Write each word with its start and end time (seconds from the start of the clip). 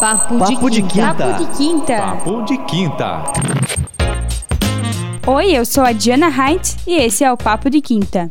Papo, 0.00 0.38
Papo 0.38 0.70
de, 0.70 0.82
quinta. 0.82 1.14
Papo 1.14 1.38
de 1.38 1.56
quinta. 1.56 1.96
Papo 1.96 2.42
de 2.42 2.58
quinta. 2.58 3.22
Oi, 5.26 5.52
eu 5.52 5.64
sou 5.64 5.82
a 5.82 5.92
Diana 5.92 6.28
Heinz 6.28 6.76
e 6.86 6.94
esse 6.94 7.24
é 7.24 7.32
o 7.32 7.36
Papo 7.36 7.70
de 7.70 7.80
Quinta. 7.80 8.28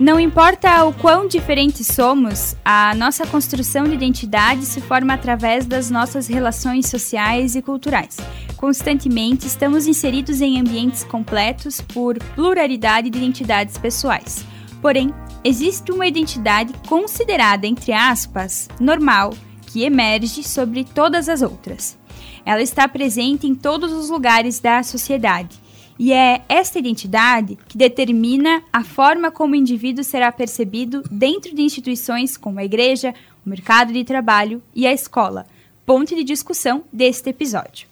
Não 0.00 0.18
importa 0.18 0.84
o 0.86 0.94
quão 0.94 1.28
diferentes 1.28 1.86
somos, 1.86 2.56
a 2.64 2.94
nossa 2.94 3.26
construção 3.26 3.84
de 3.84 3.92
identidade 3.92 4.64
se 4.64 4.80
forma 4.80 5.12
através 5.12 5.66
das 5.66 5.90
nossas 5.90 6.26
relações 6.26 6.86
sociais 6.86 7.54
e 7.54 7.60
culturais. 7.60 8.16
Constantemente 8.56 9.46
estamos 9.46 9.86
inseridos 9.86 10.40
em 10.40 10.58
ambientes 10.58 11.04
completos 11.04 11.82
por 11.82 12.18
pluralidade 12.34 13.10
de 13.10 13.18
identidades 13.18 13.76
pessoais. 13.76 14.42
Porém, 14.80 15.12
existe 15.44 15.92
uma 15.92 16.06
identidade 16.06 16.72
considerada, 16.88 17.66
entre 17.66 17.92
aspas, 17.92 18.68
normal, 18.80 19.34
que 19.72 19.84
emerge 19.84 20.44
sobre 20.44 20.84
todas 20.84 21.30
as 21.30 21.40
outras. 21.40 21.96
Ela 22.44 22.60
está 22.60 22.86
presente 22.86 23.46
em 23.46 23.54
todos 23.54 23.90
os 23.90 24.10
lugares 24.10 24.60
da 24.60 24.82
sociedade 24.82 25.58
e 25.98 26.12
é 26.12 26.42
esta 26.48 26.78
identidade 26.78 27.58
que 27.68 27.78
determina 27.78 28.62
a 28.70 28.84
forma 28.84 29.30
como 29.30 29.54
o 29.54 29.56
indivíduo 29.56 30.04
será 30.04 30.30
percebido 30.30 31.02
dentro 31.10 31.54
de 31.54 31.62
instituições 31.62 32.36
como 32.36 32.58
a 32.58 32.64
igreja, 32.64 33.14
o 33.46 33.48
mercado 33.48 33.92
de 33.92 34.04
trabalho 34.04 34.62
e 34.74 34.86
a 34.86 34.92
escola, 34.92 35.46
ponto 35.86 36.14
de 36.14 36.22
discussão 36.22 36.84
deste 36.92 37.30
episódio. 37.30 37.88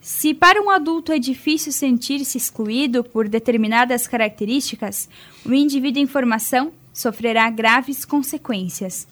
Se 0.00 0.34
para 0.34 0.60
um 0.60 0.68
adulto 0.68 1.12
é 1.12 1.18
difícil 1.18 1.72
sentir-se 1.72 2.36
excluído 2.36 3.02
por 3.02 3.28
determinadas 3.28 4.06
características, 4.06 5.08
o 5.44 5.54
indivíduo 5.54 6.02
em 6.02 6.06
formação 6.06 6.72
sofrerá 6.92 7.48
graves 7.50 8.04
consequências. 8.04 9.06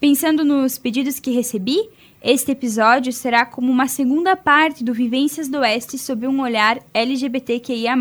Pensando 0.00 0.46
nos 0.46 0.78
pedidos 0.78 1.20
que 1.20 1.30
recebi, 1.30 1.78
este 2.22 2.52
episódio 2.52 3.12
será 3.12 3.44
como 3.44 3.70
uma 3.70 3.86
segunda 3.86 4.34
parte 4.34 4.82
do 4.82 4.94
Vivências 4.94 5.46
do 5.46 5.58
Oeste 5.58 5.98
sob 5.98 6.26
um 6.26 6.40
olhar 6.40 6.80
LGBTQIA. 6.94 7.94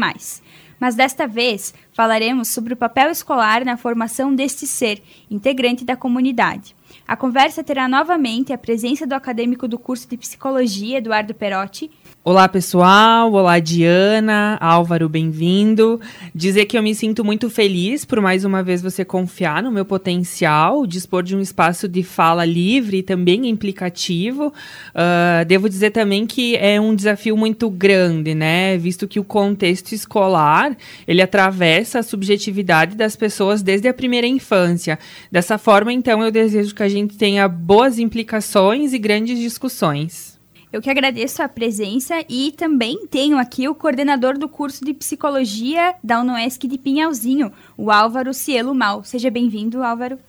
Mas 0.79 0.95
desta 0.95 1.27
vez 1.27 1.73
falaremos 1.91 2.47
sobre 2.47 2.73
o 2.73 2.77
papel 2.77 3.11
escolar 3.11 3.65
na 3.65 3.75
formação 3.75 4.33
deste 4.33 4.65
ser, 4.65 5.03
integrante 5.29 5.83
da 5.83 5.97
comunidade. 5.97 6.73
A 7.05 7.17
conversa 7.17 7.65
terá 7.65 7.85
novamente 7.85 8.53
a 8.53 8.57
presença 8.57 9.05
do 9.05 9.13
acadêmico 9.13 9.67
do 9.67 9.77
curso 9.77 10.07
de 10.07 10.15
Psicologia, 10.15 10.99
Eduardo 10.99 11.33
Perotti, 11.33 11.91
Olá, 12.29 12.47
pessoal. 12.47 13.33
Olá, 13.33 13.57
Diana. 13.57 14.55
Álvaro, 14.61 15.09
bem-vindo. 15.09 15.99
Dizer 16.35 16.65
que 16.65 16.77
eu 16.77 16.83
me 16.83 16.93
sinto 16.93 17.25
muito 17.25 17.49
feliz 17.49 18.05
por 18.05 18.21
mais 18.21 18.45
uma 18.45 18.61
vez 18.61 18.83
você 18.83 19.03
confiar 19.03 19.63
no 19.63 19.71
meu 19.71 19.83
potencial, 19.83 20.85
dispor 20.85 21.23
de 21.23 21.35
um 21.35 21.41
espaço 21.41 21.87
de 21.87 22.03
fala 22.03 22.45
livre 22.45 22.97
e 22.97 23.01
também 23.01 23.49
implicativo. 23.49 24.53
Uh, 24.89 25.43
devo 25.47 25.67
dizer 25.67 25.89
também 25.89 26.27
que 26.27 26.55
é 26.57 26.79
um 26.79 26.93
desafio 26.93 27.35
muito 27.35 27.67
grande, 27.67 28.35
né? 28.35 28.77
Visto 28.77 29.07
que 29.07 29.19
o 29.19 29.23
contexto 29.23 29.93
escolar 29.93 30.77
ele 31.07 31.23
atravessa 31.23 31.97
a 31.97 32.03
subjetividade 32.03 32.95
das 32.95 33.15
pessoas 33.15 33.63
desde 33.63 33.87
a 33.87 33.93
primeira 33.93 34.27
infância. 34.27 34.99
Dessa 35.31 35.57
forma, 35.57 35.91
então, 35.91 36.23
eu 36.23 36.29
desejo 36.29 36.75
que 36.75 36.83
a 36.83 36.89
gente 36.89 37.17
tenha 37.17 37.47
boas 37.47 37.97
implicações 37.97 38.93
e 38.93 38.99
grandes 38.99 39.39
discussões. 39.39 40.28
Eu 40.71 40.83
que 40.83 40.89
agradeço 40.89 41.41
a 41.41 41.49
presença 41.49 42.23
e 42.29 42.51
também 42.51 43.07
tenho 43.07 43.39
aqui 43.39 43.67
o 43.67 43.73
coordenador 43.73 44.37
do 44.37 44.47
curso 44.47 44.85
de 44.85 44.93
psicologia 44.93 45.95
da 46.03 46.21
UNOESC 46.21 46.67
de 46.67 46.77
Pinhalzinho, 46.77 47.51
o 47.75 47.89
Álvaro 47.89 48.35
Cielo 48.35 48.75
Mal. 48.75 49.03
Seja 49.03 49.31
bem-vindo, 49.31 49.81
Álvaro. 49.81 50.19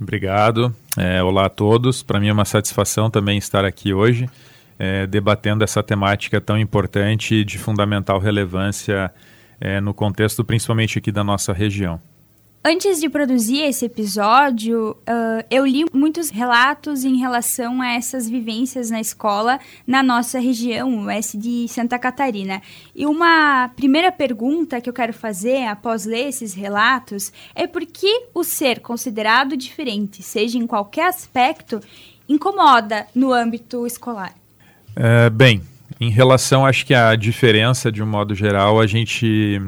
Obrigado. 0.00 0.74
É, 0.96 1.22
olá 1.22 1.44
a 1.44 1.50
todos. 1.50 2.02
Para 2.02 2.18
mim 2.18 2.28
é 2.28 2.32
uma 2.32 2.46
satisfação 2.46 3.10
também 3.10 3.36
estar 3.36 3.66
aqui 3.66 3.92
hoje, 3.92 4.30
é, 4.78 5.06
debatendo 5.06 5.62
essa 5.62 5.82
temática 5.82 6.40
tão 6.40 6.58
importante 6.58 7.34
e 7.34 7.44
de 7.44 7.58
fundamental 7.58 8.18
relevância 8.18 9.12
é, 9.60 9.78
no 9.78 9.92
contexto 9.92 10.42
principalmente 10.42 10.98
aqui 10.98 11.12
da 11.12 11.22
nossa 11.22 11.52
região. 11.52 12.00
Antes 12.68 12.98
de 12.98 13.08
produzir 13.08 13.60
esse 13.60 13.84
episódio, 13.84 14.90
uh, 14.90 15.46
eu 15.48 15.64
li 15.64 15.84
muitos 15.92 16.30
relatos 16.30 17.04
em 17.04 17.16
relação 17.16 17.80
a 17.80 17.92
essas 17.92 18.28
vivências 18.28 18.90
na 18.90 19.00
escola 19.00 19.60
na 19.86 20.02
nossa 20.02 20.40
região, 20.40 20.92
o 20.98 21.04
oeste 21.04 21.38
de 21.38 21.68
Santa 21.68 21.96
Catarina. 21.96 22.60
E 22.92 23.06
uma 23.06 23.70
primeira 23.76 24.10
pergunta 24.10 24.80
que 24.80 24.90
eu 24.90 24.92
quero 24.92 25.12
fazer 25.12 25.64
após 25.68 26.06
ler 26.06 26.26
esses 26.26 26.54
relatos 26.54 27.32
é 27.54 27.68
por 27.68 27.86
que 27.86 28.24
o 28.34 28.42
ser 28.42 28.80
considerado 28.80 29.56
diferente, 29.56 30.20
seja 30.20 30.58
em 30.58 30.66
qualquer 30.66 31.06
aspecto, 31.06 31.80
incomoda 32.28 33.06
no 33.14 33.32
âmbito 33.32 33.86
escolar? 33.86 34.34
É, 34.96 35.30
bem, 35.30 35.62
em 36.00 36.10
relação, 36.10 36.66
acho 36.66 36.84
que 36.84 36.94
a 36.94 37.14
diferença, 37.14 37.92
de 37.92 38.02
um 38.02 38.06
modo 38.06 38.34
geral, 38.34 38.80
a 38.80 38.88
gente 38.88 39.62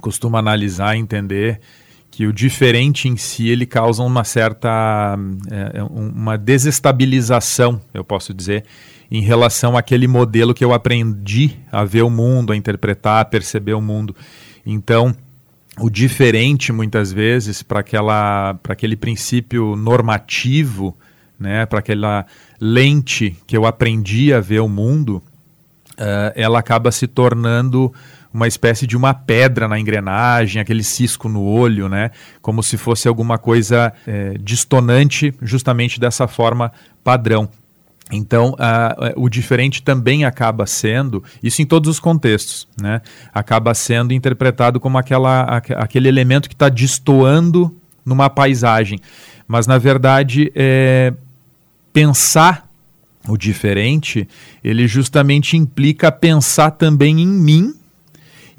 costuma 0.00 0.38
analisar 0.38 0.94
e 0.94 1.00
entender 1.00 1.60
que 2.10 2.26
o 2.26 2.32
diferente 2.32 3.08
em 3.08 3.16
si 3.16 3.48
ele 3.48 3.64
causa 3.64 4.02
uma 4.02 4.24
certa 4.24 5.16
é, 5.50 5.78
é 5.78 5.82
uma 5.82 6.36
desestabilização, 6.36 7.80
eu 7.94 8.02
posso 8.02 8.34
dizer, 8.34 8.64
em 9.10 9.22
relação 9.22 9.76
àquele 9.76 10.06
modelo 10.06 10.54
que 10.54 10.64
eu 10.64 10.72
aprendi 10.72 11.56
a 11.70 11.84
ver 11.84 12.02
o 12.02 12.10
mundo, 12.10 12.52
a 12.52 12.56
interpretar, 12.56 13.20
a 13.20 13.24
perceber 13.24 13.74
o 13.74 13.80
mundo. 13.80 14.14
Então, 14.64 15.14
o 15.78 15.88
diferente 15.88 16.72
muitas 16.72 17.12
vezes 17.12 17.62
para 17.62 17.80
aquela 17.80 18.54
para 18.62 18.72
aquele 18.72 18.96
princípio 18.96 19.76
normativo, 19.76 20.96
né, 21.38 21.64
para 21.64 21.78
aquela 21.78 22.26
lente 22.60 23.36
que 23.46 23.56
eu 23.56 23.64
aprendi 23.64 24.32
a 24.32 24.40
ver 24.40 24.60
o 24.60 24.68
mundo, 24.68 25.22
uh, 25.92 26.32
ela 26.34 26.58
acaba 26.58 26.92
se 26.92 27.06
tornando 27.06 27.92
uma 28.32 28.46
espécie 28.46 28.86
de 28.86 28.96
uma 28.96 29.12
pedra 29.12 29.66
na 29.66 29.78
engrenagem, 29.78 30.60
aquele 30.60 30.84
cisco 30.84 31.28
no 31.28 31.42
olho, 31.42 31.88
né? 31.88 32.10
Como 32.40 32.62
se 32.62 32.76
fosse 32.76 33.08
alguma 33.08 33.38
coisa 33.38 33.92
é, 34.06 34.34
distonante, 34.40 35.34
justamente 35.42 35.98
dessa 35.98 36.28
forma 36.28 36.72
padrão. 37.02 37.48
Então, 38.12 38.56
o 39.14 39.28
diferente 39.28 39.82
também 39.82 40.24
acaba 40.24 40.66
sendo, 40.66 41.22
isso 41.40 41.62
em 41.62 41.66
todos 41.66 41.88
os 41.88 42.00
contextos, 42.00 42.66
né? 42.80 43.00
acaba 43.32 43.72
sendo 43.72 44.12
interpretado 44.12 44.80
como 44.80 44.98
aquela, 44.98 45.42
aquele 45.76 46.08
elemento 46.08 46.48
que 46.48 46.54
está 46.56 46.68
destoando 46.68 47.72
numa 48.04 48.28
paisagem. 48.28 48.98
Mas, 49.46 49.66
na 49.68 49.78
verdade, 49.78 50.50
é, 50.56 51.12
pensar 51.92 52.68
o 53.28 53.36
diferente, 53.36 54.26
ele 54.64 54.88
justamente 54.88 55.56
implica 55.56 56.10
pensar 56.10 56.72
também 56.72 57.20
em 57.20 57.28
mim 57.28 57.74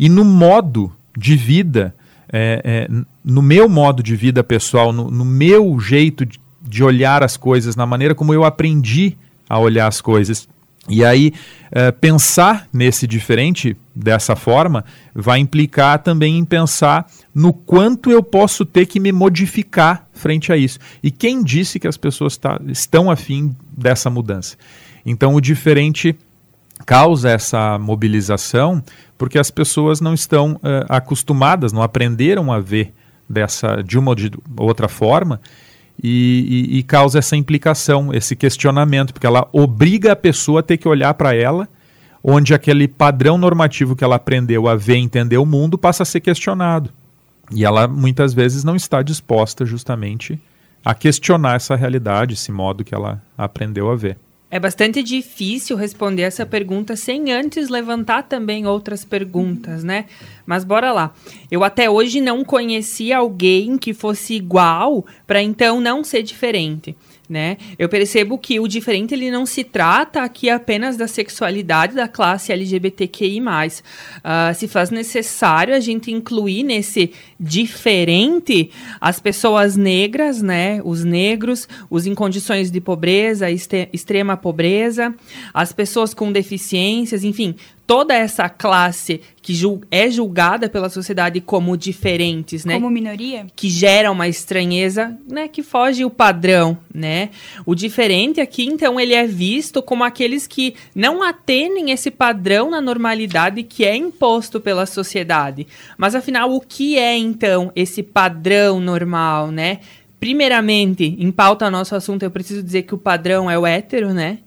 e 0.02 0.10
no 0.10 0.26
modo 0.26 0.92
de 1.16 1.36
vida, 1.36 1.94
é, 2.34 2.62
é, 2.90 3.04
no 3.24 3.40
meu 3.40 3.70
modo 3.70 4.02
de 4.02 4.16
vida 4.16 4.44
pessoal, 4.44 4.92
no, 4.92 5.12
no 5.12 5.24
meu 5.24 5.80
jeito 5.80 6.26
de, 6.26 6.40
de, 6.60 6.84
olhar 6.84 7.22
as 7.22 7.38
coisas, 7.38 7.76
na 7.76 7.86
maneira 7.86 8.16
como 8.16 8.34
eu 8.34 8.44
aprendi 8.44 9.16
a 9.48 9.60
olhar 9.60 9.86
as 9.86 10.02
coisas. 10.02 10.50
E 10.90 11.06
aí, 11.06 11.32
é, 11.72 11.92
pensar 11.92 12.68
nesse 12.74 13.06
diferente 13.06 13.78
dessa 13.96 14.36
forma 14.36 14.84
vai 15.14 15.38
implicar 15.38 16.00
também 16.00 16.40
em 16.40 16.46
pensar 16.46 17.06
no 17.32 17.54
quanto 17.54 18.10
eu 18.10 18.24
posso 18.24 18.66
ter 18.66 18.88
que 18.88 19.00
me 19.00 19.12
modificar 19.12 20.08
frente 20.14 20.52
a 20.52 20.58
isso. 20.58 20.80
E 21.04 21.12
quem 21.12 21.44
disse 21.44 21.80
que 21.80 21.88
as 21.88 21.96
pessoas 21.96 22.38
tá, 22.38 22.60
estão 22.70 23.12
afim 23.12 23.56
dessa 23.72 24.10
mudança? 24.10 24.58
Então, 25.06 25.36
o 25.36 25.42
diferente 25.42 26.18
causa 26.86 27.30
essa 27.30 27.78
mobilização 27.78 28.84
porque 29.22 29.38
as 29.38 29.52
pessoas 29.52 30.02
não 30.02 30.16
estão 30.16 30.54
uh, 30.54 30.84
acostumadas, 30.90 31.72
não 31.72 31.84
aprenderam 31.84 32.52
a 32.52 32.60
ver 32.60 32.92
dessa 33.30 33.84
de 33.84 34.00
uma 34.00 34.10
ou 34.10 34.16
de 34.16 34.32
outra 34.58 34.88
forma 34.88 35.40
e, 36.04 36.72
e, 36.72 36.80
e, 36.80 36.82
causa 36.82 37.20
essa 37.20 37.36
implicação, 37.36 38.12
esse 38.12 38.36
questionamento, 38.36 39.14
porque 39.14 39.28
ela 39.28 39.48
obriga 39.54 40.14
a 40.14 40.16
pessoa 40.16 40.62
a 40.62 40.64
ter 40.64 40.78
que 40.78 40.88
olhar 40.88 41.14
para 41.14 41.36
ela, 41.36 41.70
onde 42.24 42.52
aquele 42.56 42.88
padrão 42.88 43.38
normativo 43.38 43.96
que 43.96 44.04
ela 44.04 44.16
aprendeu 44.16 44.68
a 44.68 44.76
ver, 44.76 44.96
entender 44.96 45.38
o 45.38 45.46
mundo, 45.46 45.78
passa 45.78 46.02
a 46.02 46.06
ser 46.06 46.22
questionado. 46.22 46.90
E 47.52 47.64
ela 47.64 47.88
muitas 47.88 48.34
vezes 48.34 48.64
não 48.64 48.76
está 48.76 49.04
disposta 49.04 49.68
justamente 49.68 50.42
a 50.84 50.96
questionar 50.96 51.58
essa 51.58 51.76
realidade, 51.76 52.34
esse 52.34 52.52
modo 52.52 52.84
que 52.84 52.96
ela 52.96 53.22
aprendeu 53.38 53.92
a 53.92 53.96
ver. 53.96 54.18
É 54.54 54.60
bastante 54.60 55.02
difícil 55.02 55.78
responder 55.78 56.24
essa 56.24 56.46
pergunta 56.46 56.98
sem 56.98 57.32
antes 57.32 57.70
levantar 57.70 58.24
também 58.24 58.68
outras 58.68 59.06
perguntas, 59.06 59.82
né? 59.82 60.06
Mas 60.46 60.64
bora 60.64 60.92
lá. 60.92 61.14
Eu 61.50 61.64
até 61.64 61.90
hoje 61.90 62.22
não 62.22 62.44
conheci 62.44 63.12
alguém 63.12 63.78
que 63.78 63.94
fosse 63.94 64.34
igual 64.34 65.06
para 65.26 65.42
então 65.42 65.80
não 65.80 66.04
ser 66.04 66.24
diferente 66.24 66.96
né? 67.32 67.58
Eu 67.80 67.88
percebo 67.88 68.38
que 68.38 68.60
o 68.60 68.68
diferente 68.68 69.14
ele 69.14 69.32
não 69.32 69.46
se 69.46 69.64
trata 69.64 70.22
aqui 70.22 70.50
apenas 70.50 70.98
da 70.98 71.08
sexualidade 71.08 71.96
da 71.96 72.06
classe 72.06 72.52
LGBTQI+. 72.52 73.40
Uh, 73.40 73.82
ah, 74.22 74.54
se 74.54 74.68
faz 74.68 74.90
necessário 74.90 75.74
a 75.74 75.80
gente 75.80 76.12
incluir 76.12 76.64
nesse 76.64 77.14
diferente 77.40 78.70
as 79.00 79.22
pessoas 79.22 79.78
negras, 79.78 80.42
né? 80.42 80.82
Os 80.84 81.06
negros, 81.06 81.70
os 81.90 82.06
em 82.06 82.14
condições 82.14 82.70
de 82.70 82.82
pobreza, 82.82 83.48
extrema 83.50 84.36
pobreza, 84.36 85.16
as 85.54 85.72
pessoas 85.72 86.14
com 86.14 86.34
deficiências, 86.34 87.24
enfim, 87.24 87.56
toda 87.92 88.14
essa 88.16 88.48
classe 88.48 89.20
que 89.42 89.54
jul 89.54 89.82
é 89.92 90.10
julgada 90.10 90.70
pela 90.70 90.88
sociedade 90.88 91.42
como 91.42 91.76
diferentes, 91.76 92.64
né? 92.64 92.76
Como 92.76 92.90
minoria? 92.90 93.48
Que 93.54 93.70
gera 93.70 94.10
uma 94.10 94.30
estranheza, 94.30 95.18
né? 95.30 95.50
Que 95.50 95.62
foge 95.62 96.06
o 96.06 96.10
padrão, 96.10 96.78
né? 96.96 97.32
O 97.66 97.76
diferente 97.76 98.40
aqui, 98.40 98.64
então, 98.64 98.98
ele 98.98 99.14
é 99.14 99.28
visto 99.28 99.84
como 99.84 100.06
aqueles 100.06 100.48
que 100.48 100.74
não 100.96 101.22
atendem 101.22 101.92
esse 101.92 102.10
padrão 102.10 102.70
na 102.70 102.80
normalidade 102.80 103.62
que 103.62 103.84
é 103.84 103.94
imposto 103.94 104.62
pela 104.62 104.86
sociedade. 104.86 105.68
Mas, 105.98 106.16
afinal, 106.16 106.50
o 106.50 106.62
que 106.62 106.98
é, 106.98 107.18
então, 107.18 107.74
esse 107.76 108.02
padrão 108.02 108.80
normal, 108.80 109.52
né? 109.52 109.80
Primeiramente, 110.18 111.18
em 111.20 111.30
pauta 111.30 111.70
nosso 111.70 111.94
assunto, 111.94 112.24
eu 112.24 112.32
preciso 112.32 112.64
dizer 112.64 112.84
que 112.84 112.96
o 112.96 112.98
padrão 112.98 113.52
é 113.52 113.60
o 113.60 113.68
hétero, 113.68 114.14
né? 114.14 114.38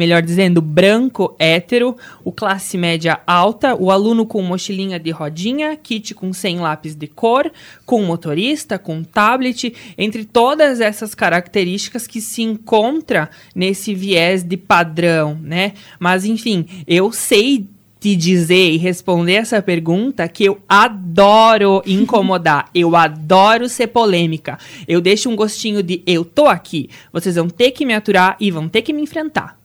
Melhor 0.00 0.22
dizendo, 0.22 0.62
branco, 0.62 1.36
hétero, 1.38 1.94
o 2.24 2.32
classe 2.32 2.78
média 2.78 3.20
alta, 3.26 3.74
o 3.74 3.90
aluno 3.90 4.24
com 4.24 4.40
mochilinha 4.40 4.98
de 4.98 5.10
rodinha, 5.10 5.76
kit 5.76 6.14
com 6.14 6.32
100 6.32 6.58
lápis 6.58 6.96
de 6.96 7.06
cor, 7.06 7.52
com 7.84 8.02
motorista, 8.02 8.78
com 8.78 9.04
tablet, 9.04 9.74
entre 9.98 10.24
todas 10.24 10.80
essas 10.80 11.14
características 11.14 12.06
que 12.06 12.18
se 12.18 12.40
encontra 12.40 13.28
nesse 13.54 13.94
viés 13.94 14.42
de 14.42 14.56
padrão, 14.56 15.38
né? 15.42 15.74
Mas 15.98 16.24
enfim, 16.24 16.64
eu 16.86 17.12
sei 17.12 17.68
te 18.00 18.16
dizer 18.16 18.70
e 18.72 18.78
responder 18.78 19.34
essa 19.34 19.60
pergunta 19.60 20.26
que 20.26 20.46
eu 20.46 20.58
adoro 20.66 21.82
incomodar, 21.84 22.70
eu 22.74 22.96
adoro 22.96 23.68
ser 23.68 23.88
polêmica. 23.88 24.58
Eu 24.88 25.02
deixo 25.02 25.28
um 25.28 25.36
gostinho 25.36 25.82
de 25.82 26.02
eu 26.06 26.24
tô 26.24 26.46
aqui, 26.46 26.88
vocês 27.12 27.34
vão 27.34 27.50
ter 27.50 27.72
que 27.72 27.84
me 27.84 27.92
aturar 27.92 28.38
e 28.40 28.50
vão 28.50 28.66
ter 28.66 28.80
que 28.80 28.94
me 28.94 29.02
enfrentar. 29.02 29.59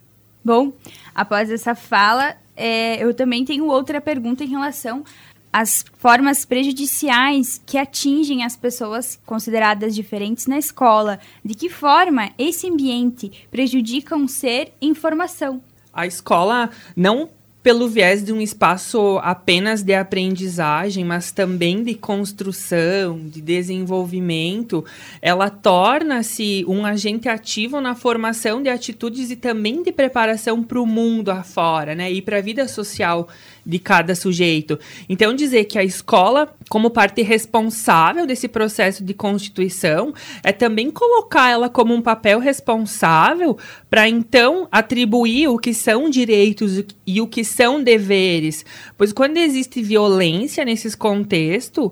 Bom, 0.46 0.72
após 1.16 1.50
essa 1.50 1.74
fala, 1.74 2.38
é, 2.56 3.04
eu 3.04 3.16
também 3.16 3.44
tenho 3.44 3.66
outra 3.66 4.00
pergunta 4.00 4.44
em 4.44 4.48
relação 4.48 5.04
às 5.52 5.84
formas 5.98 6.46
prejudiciais 6.46 7.60
que 7.66 7.80
atingem 7.80 8.44
as 8.44 8.56
pessoas 8.56 9.20
consideradas 9.26 9.96
diferentes 9.96 10.46
na 10.46 10.60
escola. 10.60 11.20
De 11.44 11.56
que 11.56 11.68
forma 11.68 12.30
esse 12.38 12.70
ambiente 12.70 13.48
prejudica 13.50 14.16
um 14.16 14.28
ser 14.28 14.72
em 14.80 14.94
formação? 14.94 15.64
A 15.92 16.06
escola 16.06 16.70
não 16.96 17.28
pelo 17.66 17.90
viés 17.90 18.24
de 18.24 18.32
um 18.32 18.40
espaço 18.40 19.20
apenas 19.24 19.82
de 19.82 19.96
aprendizagem, 19.96 21.04
mas 21.04 21.32
também 21.32 21.84
de 21.84 21.96
construção, 21.96 23.20
de 23.26 23.42
desenvolvimento, 23.42 24.86
ela 25.20 25.50
torna-se 25.50 26.64
um 26.68 26.86
agente 26.86 27.28
ativo 27.28 27.82
na 27.82 27.96
formação 27.96 28.62
de 28.62 28.70
atitudes 28.70 29.32
e 29.32 29.36
também 29.36 29.82
de 29.82 29.92
preparação 29.92 30.62
para 30.62 30.80
o 30.80 30.86
mundo 30.86 31.32
afora, 31.32 31.96
né? 31.96 32.12
E 32.12 32.22
para 32.22 32.38
a 32.38 32.42
vida 32.42 32.68
social 32.68 33.28
de 33.66 33.80
cada 33.80 34.14
sujeito. 34.14 34.80
Então, 35.10 35.34
dizer 35.34 35.66
que 35.66 35.80
a 35.80 35.84
escola, 35.84 36.54
como 36.70 36.90
parte 36.90 37.22
responsável 37.22 38.28
desse 38.28 38.48
processo 38.48 39.04
de 39.04 39.14
constituição, 39.14 40.14
é 40.44 40.52
também 40.52 40.92
colocar 40.92 41.50
ela 41.50 41.70
como 41.70 41.94
um 41.94 42.02
papel 42.02 42.40
responsável 42.40 43.58
para 43.90 44.08
então 44.08 44.68
atribuir 44.72 45.48
o 45.48 45.58
que 45.58 45.74
são 45.74 46.10
direitos 46.10 46.84
e 47.08 47.22
o 47.22 47.28
que 47.28 47.44
são 47.44 47.82
deveres. 47.82 48.66
Pois 48.98 49.12
quando 49.12 49.38
existe 49.38 49.82
violência 49.82 50.64
nesses 50.64 50.96
contextos, 50.96 51.92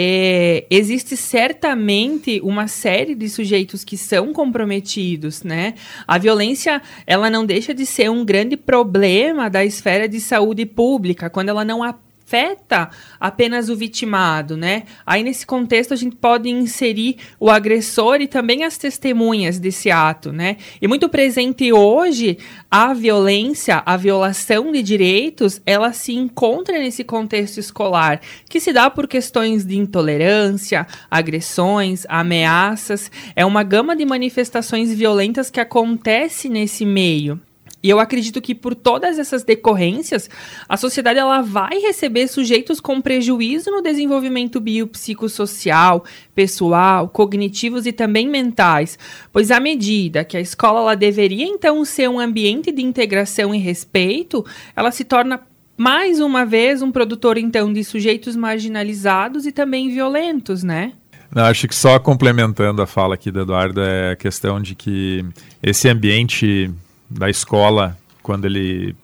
é, 0.00 0.64
existe 0.70 1.16
certamente 1.16 2.40
uma 2.44 2.68
série 2.68 3.16
de 3.16 3.28
sujeitos 3.28 3.82
que 3.82 3.96
são 3.96 4.32
comprometidos, 4.32 5.42
né? 5.42 5.74
A 6.06 6.16
violência, 6.18 6.80
ela 7.04 7.28
não 7.28 7.44
deixa 7.44 7.74
de 7.74 7.84
ser 7.84 8.08
um 8.08 8.24
grande 8.24 8.56
problema 8.56 9.50
da 9.50 9.64
esfera 9.64 10.08
de 10.08 10.20
saúde 10.20 10.64
pública, 10.64 11.28
quando 11.28 11.48
ela 11.48 11.64
não 11.64 11.82
afeta 12.28 12.90
apenas 13.18 13.70
o 13.70 13.76
vitimado, 13.76 14.54
né? 14.54 14.82
Aí 15.06 15.22
nesse 15.22 15.46
contexto 15.46 15.94
a 15.94 15.96
gente 15.96 16.14
pode 16.14 16.50
inserir 16.50 17.16
o 17.40 17.48
agressor 17.48 18.20
e 18.20 18.28
também 18.28 18.64
as 18.64 18.76
testemunhas 18.76 19.58
desse 19.58 19.90
ato, 19.90 20.30
né? 20.30 20.58
E 20.80 20.86
muito 20.86 21.08
presente 21.08 21.72
hoje 21.72 22.36
a 22.70 22.92
violência, 22.92 23.82
a 23.84 23.96
violação 23.96 24.70
de 24.70 24.82
direitos, 24.82 25.62
ela 25.64 25.94
se 25.94 26.12
encontra 26.12 26.78
nesse 26.78 27.02
contexto 27.02 27.58
escolar, 27.58 28.20
que 28.48 28.60
se 28.60 28.74
dá 28.74 28.90
por 28.90 29.08
questões 29.08 29.64
de 29.64 29.78
intolerância, 29.78 30.86
agressões, 31.10 32.04
ameaças, 32.10 33.10
é 33.34 33.46
uma 33.46 33.62
gama 33.62 33.96
de 33.96 34.04
manifestações 34.04 34.92
violentas 34.92 35.50
que 35.50 35.60
acontece 35.60 36.50
nesse 36.50 36.84
meio. 36.84 37.40
E 37.80 37.88
eu 37.88 38.00
acredito 38.00 38.40
que 38.40 38.56
por 38.56 38.74
todas 38.74 39.18
essas 39.18 39.44
decorrências, 39.44 40.28
a 40.68 40.76
sociedade 40.76 41.18
ela 41.18 41.42
vai 41.42 41.78
receber 41.78 42.26
sujeitos 42.26 42.80
com 42.80 43.00
prejuízo 43.00 43.70
no 43.70 43.80
desenvolvimento 43.80 44.58
biopsicossocial, 44.58 46.04
pessoal, 46.34 47.08
cognitivos 47.08 47.86
e 47.86 47.92
também 47.92 48.28
mentais, 48.28 48.98
pois 49.32 49.52
à 49.52 49.60
medida 49.60 50.24
que 50.24 50.36
a 50.36 50.40
escola 50.40 50.80
ela 50.80 50.96
deveria 50.96 51.46
então 51.46 51.84
ser 51.84 52.08
um 52.08 52.18
ambiente 52.18 52.72
de 52.72 52.82
integração 52.82 53.54
e 53.54 53.58
respeito, 53.58 54.44
ela 54.74 54.90
se 54.90 55.04
torna 55.04 55.40
mais 55.76 56.18
uma 56.18 56.44
vez 56.44 56.82
um 56.82 56.90
produtor 56.90 57.38
então 57.38 57.72
de 57.72 57.84
sujeitos 57.84 58.34
marginalizados 58.34 59.46
e 59.46 59.52
também 59.52 59.88
violentos, 59.88 60.64
né? 60.64 60.94
Não, 61.32 61.44
acho 61.44 61.68
que 61.68 61.74
só 61.76 61.98
complementando 62.00 62.82
a 62.82 62.86
fala 62.86 63.14
aqui 63.14 63.30
do 63.30 63.42
Eduardo 63.42 63.80
é 63.80 64.12
a 64.12 64.16
questão 64.16 64.60
de 64.60 64.74
que 64.74 65.24
esse 65.62 65.88
ambiente 65.88 66.70
da 67.10 67.30
escola, 67.30 67.96
quando 68.22 68.44
ele, 68.44 68.94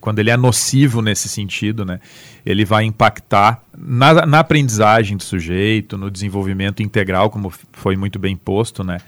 quando 0.00 0.18
ele 0.18 0.30
é 0.30 0.36
nocivo 0.36 1.02
nesse 1.02 1.28
sentido, 1.28 1.84
né, 1.84 2.00
ele 2.44 2.64
vai 2.64 2.84
impactar 2.84 3.62
na, 3.76 4.26
na 4.26 4.38
aprendizagem 4.40 5.16
do 5.16 5.22
sujeito, 5.22 5.98
no 5.98 6.10
desenvolvimento 6.10 6.82
integral, 6.82 7.30
como 7.30 7.52
foi 7.72 7.96
muito 7.96 8.18
bem 8.18 8.36
posto, 8.36 8.82
né? 8.82 8.98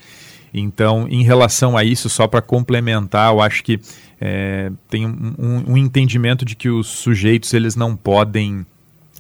Então, 0.53 1.07
em 1.11 1.23
relação 1.23 1.77
a 1.77 1.85
isso, 1.85 2.09
só 2.09 2.27
para 2.27 2.41
complementar, 2.41 3.33
eu 3.33 3.43
acho 3.43 3.63
que 3.63 3.79
é, 4.19 4.71
tem 4.89 5.07
um, 5.07 5.35
um, 5.39 5.73
um, 5.73 5.77
entendimento 5.77 6.45
de 6.45 6.57
que 6.57 6.71
os 6.71 6.87
sujeitos 6.87 7.53
eles 7.53 7.77
não 7.77 7.95
podem, 7.95 8.65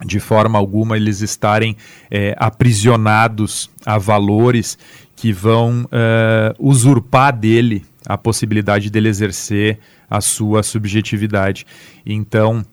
de 0.04 0.18
forma 0.18 0.58
alguma, 0.58 0.96
eles 0.96 1.20
estarem 1.20 1.76
é, 2.10 2.34
aprisionados 2.38 3.68
a 3.84 3.98
valores 3.98 4.78
que 5.14 5.32
vão 5.32 5.84
uh, 5.84 6.54
usurpar 6.58 7.36
dele 7.36 7.84
a 8.06 8.17
possibilidade 8.17 8.88
dele 8.88 9.09
exercer 9.09 9.78
a 10.09 10.21
sua 10.21 10.62
subjetividade. 10.62 11.66
Então, 12.04 12.64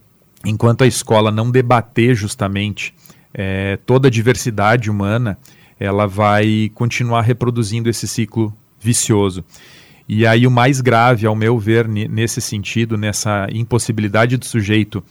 enquanto 0.46 0.84
a 0.84 0.88
escola 0.88 1.31
não 1.31 1.50
debater 1.50 2.15
justamente 2.15 2.93
é, 3.34 3.77
toda 3.86 4.07
a 4.07 4.12
diversidade 4.12 4.91
humana, 4.91 5.38
ela 5.79 6.05
vai 6.05 6.72
continuar 6.75 7.22
reproduzindo 7.22 7.89
esse 7.89 8.07
ciclo 8.07 8.55
vicioso. 8.79 9.43
E 10.07 10.27
aí 10.27 10.46
o 10.46 10.51
mais 10.51 10.81
grave, 10.81 11.25
ao 11.25 11.36
meu 11.36 11.57
ver, 11.57 11.88
nesse 11.88 12.39
sentido, 12.39 12.98
nessa 12.98 13.48
impossibilidade 13.51 14.38
do 14.38 14.46
sujeito 14.46 15.03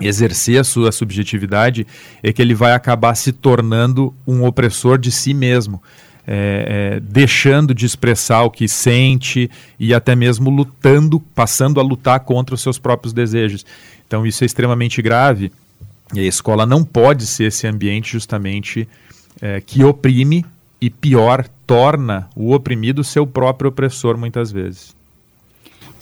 exercer 0.00 0.60
a 0.60 0.64
sua 0.64 0.90
subjetividade, 0.90 1.86
é 2.22 2.32
que 2.32 2.42
ele 2.42 2.54
vai 2.54 2.72
acabar 2.72 3.14
se 3.14 3.32
tornando 3.32 4.12
um 4.26 4.44
opressor 4.44 4.98
de 4.98 5.10
si 5.10 5.32
mesmo 5.32 5.80
é, 6.26 6.96
é, 6.96 7.00
deixando 7.00 7.74
de 7.74 7.84
expressar 7.84 8.42
o 8.44 8.50
que 8.50 8.66
sente 8.66 9.50
e 9.78 9.92
até 9.92 10.14
mesmo 10.16 10.50
lutando, 10.50 11.20
passando 11.20 11.80
a 11.80 11.82
lutar 11.82 12.20
contra 12.20 12.54
os 12.54 12.62
seus 12.62 12.78
próprios 12.78 13.12
desejos. 13.12 13.64
Então 14.06 14.26
isso 14.26 14.44
é 14.44 14.46
extremamente 14.46 15.02
grave 15.02 15.52
e 16.12 16.20
a 16.20 16.24
escola 16.24 16.66
não 16.66 16.84
pode 16.84 17.26
ser 17.26 17.44
esse 17.44 17.66
ambiente 17.66 18.12
justamente 18.12 18.88
é, 19.40 19.60
que 19.60 19.84
oprime 19.84 20.44
e 20.80 20.90
pior 20.90 21.46
torna 21.66 22.28
o 22.36 22.52
oprimido 22.52 23.02
seu 23.02 23.26
próprio 23.26 23.70
opressor 23.70 24.16
muitas 24.16 24.52
vezes. 24.52 24.94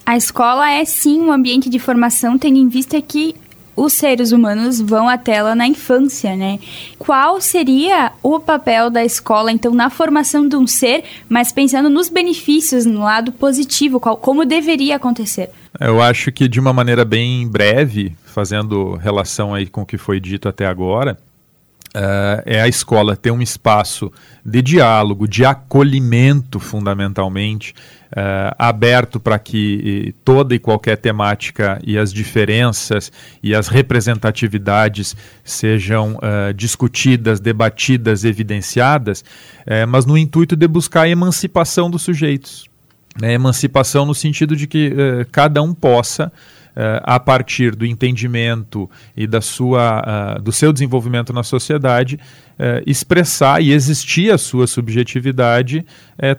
A 0.05 0.17
escola 0.17 0.69
é 0.69 0.85
sim 0.85 1.21
um 1.21 1.31
ambiente 1.31 1.71
de 1.71 1.79
formação, 1.79 2.37
tendo 2.37 2.59
em 2.59 2.69
vista 2.69 3.01
que 3.01 3.37
os 3.77 3.93
seres 3.93 4.33
humanos 4.33 4.81
vão 4.81 5.09
à 5.09 5.17
tela 5.17 5.55
na 5.55 5.67
infância, 5.67 6.37
né? 6.37 6.59
Qual 6.99 7.41
seria 7.41 8.13
o 8.23 8.39
papel 8.39 8.91
da 8.91 9.05
escola, 9.05 9.51
então, 9.51 9.73
na 9.73 9.91
formação 9.91 10.49
de 10.49 10.57
um 10.57 10.67
ser, 10.67 11.05
mas 11.29 11.53
pensando 11.53 11.89
nos 11.89 12.09
benefícios, 12.09 12.85
no 12.85 13.01
lado 13.01 13.33
positivo, 13.33 13.99
qual, 13.99 14.17
como 14.17 14.45
deveria 14.45 14.97
acontecer? 14.97 15.51
Eu 15.81 16.03
acho 16.03 16.31
que 16.31 16.49
de 16.49 16.61
uma 16.61 16.73
maneira 16.73 17.05
bem 17.05 17.49
breve, 17.49 18.15
fazendo 18.25 18.95
relação 18.97 19.55
aí 19.55 19.67
com 19.67 19.83
o 19.83 19.87
que 19.87 19.97
foi 19.97 20.21
dito 20.21 20.49
até 20.49 20.67
agora, 20.67 21.19
Uh, 21.95 22.41
é 22.47 22.59
a 22.59 22.67
escola 22.67 23.15
ter 23.15 23.31
um 23.31 23.43
espaço 23.43 24.11
de 24.43 24.63
diálogo, 24.63 25.29
de 25.29 25.45
acolhimento, 25.45 26.59
fundamentalmente, 26.59 27.75
uh, 28.13 28.57
aberto 28.59 29.21
para 29.21 29.39
que 29.39 30.15
toda 30.25 30.55
e 30.55 30.59
qualquer 30.59 30.97
temática 30.97 31.79
e 31.85 31.99
as 31.99 32.11
diferenças 32.11 33.13
e 33.43 33.55
as 33.55 33.69
representatividades 33.69 35.15
sejam 35.45 36.15
uh, 36.15 36.55
discutidas, 36.55 37.41
debatidas, 37.41 38.25
evidenciadas, 38.25 39.23
mas 39.87 40.07
no 40.07 40.17
intuito 40.17 40.57
de 40.57 40.67
buscar 40.67 41.03
a 41.03 41.09
emancipação 41.09 41.91
dos 41.91 42.03
sujeitos. 42.03 42.69
Né? 43.21 43.35
Emancipação 43.35 44.07
no 44.07 44.15
sentido 44.15 44.57
de 44.57 44.67
que 44.67 44.93
cada 45.31 45.63
um 45.63 45.73
possa 45.73 46.33
a 47.03 47.21
partir 47.21 47.75
do 47.77 47.85
entendimento 47.85 48.89
e 49.17 49.27
da 49.27 49.41
sua, 49.41 50.37
uh, 50.39 50.43
do 50.43 50.53
seu 50.53 50.73
desenvolvimento 50.73 51.33
na 51.33 51.43
sociedade, 51.43 52.19
uh, 52.59 52.83
expressar 52.87 53.63
e 53.63 53.73
existir 53.73 54.33
a 54.33 54.39
sua 54.39 54.67
subjetividade 54.67 55.85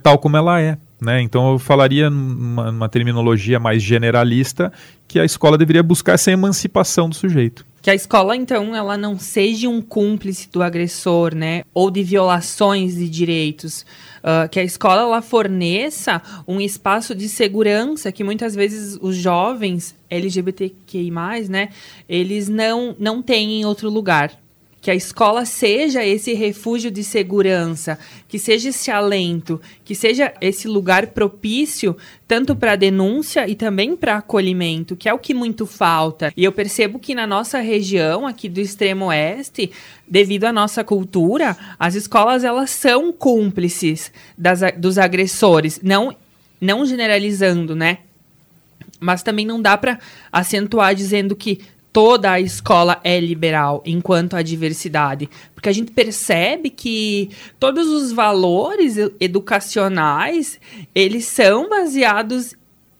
tal 0.01 0.17
como 0.17 0.37
ela 0.37 0.61
é. 0.61 0.77
Né? 1.01 1.21
Então 1.21 1.51
eu 1.51 1.59
falaria 1.59 2.09
numa, 2.09 2.71
numa 2.71 2.89
terminologia 2.89 3.59
mais 3.59 3.83
generalista 3.83 4.71
que 5.07 5.19
a 5.19 5.25
escola 5.25 5.57
deveria 5.57 5.83
buscar 5.83 6.13
essa 6.13 6.31
emancipação 6.31 7.09
do 7.09 7.15
sujeito. 7.15 7.65
Que 7.83 7.91
a 7.91 7.95
escola, 7.95 8.33
então, 8.33 8.73
ela 8.73 8.95
não 8.95 9.19
seja 9.19 9.67
um 9.67 9.81
cúmplice 9.81 10.49
do 10.49 10.63
agressor, 10.63 11.35
né? 11.35 11.65
Ou 11.73 11.91
de 11.91 12.01
violações 12.01 12.95
de 12.95 13.09
direitos. 13.09 13.85
Uh, 14.19 14.47
que 14.49 14.57
a 14.57 14.63
escola, 14.63 15.01
ela 15.01 15.21
forneça 15.21 16.21
um 16.47 16.61
espaço 16.61 17.13
de 17.13 17.27
segurança 17.27 18.09
que 18.09 18.23
muitas 18.23 18.55
vezes 18.55 18.97
os 19.01 19.17
jovens 19.17 19.93
LGBTQI+, 20.09 21.11
né? 21.49 21.71
Eles 22.07 22.47
não, 22.47 22.95
não 22.97 23.21
têm 23.21 23.59
em 23.59 23.65
outro 23.65 23.89
lugar 23.89 24.31
que 24.83 24.91
a 24.91 24.95
escola 24.95 25.45
seja 25.45 26.05
esse 26.05 26.33
refúgio 26.33 26.91
de 26.91 27.05
segurança, 27.05 27.97
que 28.27 28.37
seja 28.37 28.67
esse 28.67 28.91
alento, 28.91 29.61
que 29.85 29.95
seja 29.95 30.33
esse 30.41 30.67
lugar 30.67 31.07
propício 31.07 31.95
tanto 32.27 32.53
para 32.53 32.75
denúncia 32.75 33.47
e 33.47 33.55
também 33.55 33.95
para 33.95 34.17
acolhimento, 34.17 34.97
que 34.97 35.07
é 35.07 35.13
o 35.13 35.19
que 35.19 35.33
muito 35.33 35.65
falta. 35.65 36.33
E 36.35 36.43
eu 36.43 36.51
percebo 36.51 36.99
que 36.99 37.15
na 37.15 37.25
nossa 37.25 37.61
região 37.61 38.27
aqui 38.27 38.49
do 38.49 38.59
extremo 38.59 39.05
oeste, 39.05 39.71
devido 40.05 40.43
à 40.43 40.51
nossa 40.51 40.83
cultura, 40.83 41.55
as 41.79 41.95
escolas 41.95 42.43
elas 42.43 42.69
são 42.69 43.13
cúmplices 43.13 44.11
das, 44.37 44.59
dos 44.77 44.97
agressores, 44.97 45.79
não 45.81 46.13
não 46.59 46.85
generalizando, 46.85 47.73
né? 47.73 47.99
Mas 48.99 49.23
também 49.23 49.45
não 49.45 49.61
dá 49.61 49.77
para 49.77 49.97
acentuar 50.29 50.93
dizendo 50.93 51.37
que 51.37 51.61
toda 51.93 52.31
a 52.31 52.41
escola 52.41 52.99
é 53.03 53.19
liberal 53.19 53.83
enquanto 53.85 54.35
a 54.35 54.41
diversidade, 54.41 55.29
porque 55.53 55.69
a 55.69 55.71
gente 55.71 55.91
percebe 55.91 56.71
que 56.71 57.29
todos 57.59 57.87
os 57.87 58.11
valores 58.11 58.97
educacionais, 59.19 60.59
eles 60.95 61.25
são 61.25 61.69
baseados 61.69 62.55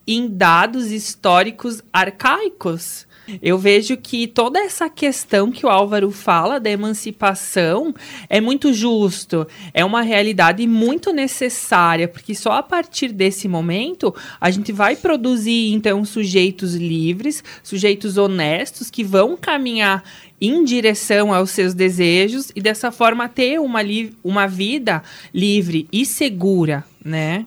em 0.08 0.30
dados 0.30 0.92
históricos 0.92 1.82
arcaicos. 1.92 3.08
Eu 3.42 3.58
vejo 3.58 3.96
que 3.96 4.28
toda 4.28 4.60
essa 4.60 4.90
questão 4.90 5.52
que 5.52 5.66
o 5.66 5.70
Álvaro 5.70 6.12
fala 6.12 6.60
da 6.60 6.70
emancipação 6.70 7.94
é 8.30 8.42
muito 8.42 8.74
justo, 8.74 9.48
é 9.74 9.84
uma 9.86 10.02
realidade 10.02 10.66
muito 10.68 11.14
necessária, 11.14 12.08
porque 12.08 12.36
só 12.36 12.54
a 12.54 12.64
partir 12.64 13.14
desse 13.14 13.48
momento 13.48 14.14
a 14.40 14.52
gente 14.52 14.72
vai 14.72 14.96
produzir 14.96 15.74
então 15.74 16.04
sujeitos 16.04 16.76
livres, 16.76 17.44
sujeitos 17.64 18.18
honestos 18.18 18.90
que 18.90 19.04
vão 19.04 19.38
caminhar 19.38 20.04
em 20.42 20.64
direção 20.66 21.34
aos 21.34 21.52
seus 21.52 21.74
desejos 21.74 22.52
e 22.54 22.62
dessa 22.62 22.92
forma 22.92 23.30
ter 23.30 23.60
uma, 23.60 23.80
uma 24.22 24.48
vida 24.48 25.02
livre 25.34 25.88
e 25.92 26.06
segura, 26.06 26.84
né? 27.04 27.46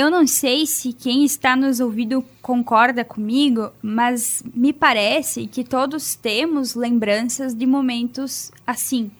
Eu 0.00 0.12
não 0.12 0.28
sei 0.28 0.64
se 0.64 0.92
quem 0.92 1.24
está 1.24 1.56
nos 1.56 1.80
ouvindo 1.80 2.24
concorda 2.40 3.04
comigo, 3.04 3.72
mas 3.82 4.44
me 4.54 4.72
parece 4.72 5.48
que 5.48 5.64
todos 5.64 6.14
temos 6.14 6.76
lembranças 6.76 7.52
de 7.52 7.66
momentos 7.66 8.52
assim. 8.64 9.10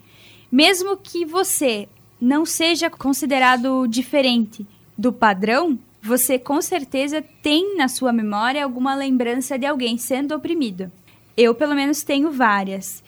Mesmo 0.52 0.97
que 0.97 1.26
você 1.26 1.88
não 2.20 2.47
seja 2.47 2.88
considerado 2.88 3.88
diferente 3.88 4.64
do 4.97 5.12
padrão, 5.12 5.76
você 6.00 6.38
com 6.38 6.62
certeza 6.62 7.25
tem 7.42 7.76
na 7.76 7.88
sua 7.88 8.12
memória 8.12 8.62
alguma 8.62 8.94
lembrança 8.94 9.58
de 9.58 9.66
alguém 9.66 9.99
sendo 9.99 10.32
oprimido. 10.32 10.92
Eu, 11.37 11.56
pelo 11.56 11.75
menos, 11.75 12.04
tenho 12.04 12.30
várias. 12.30 13.02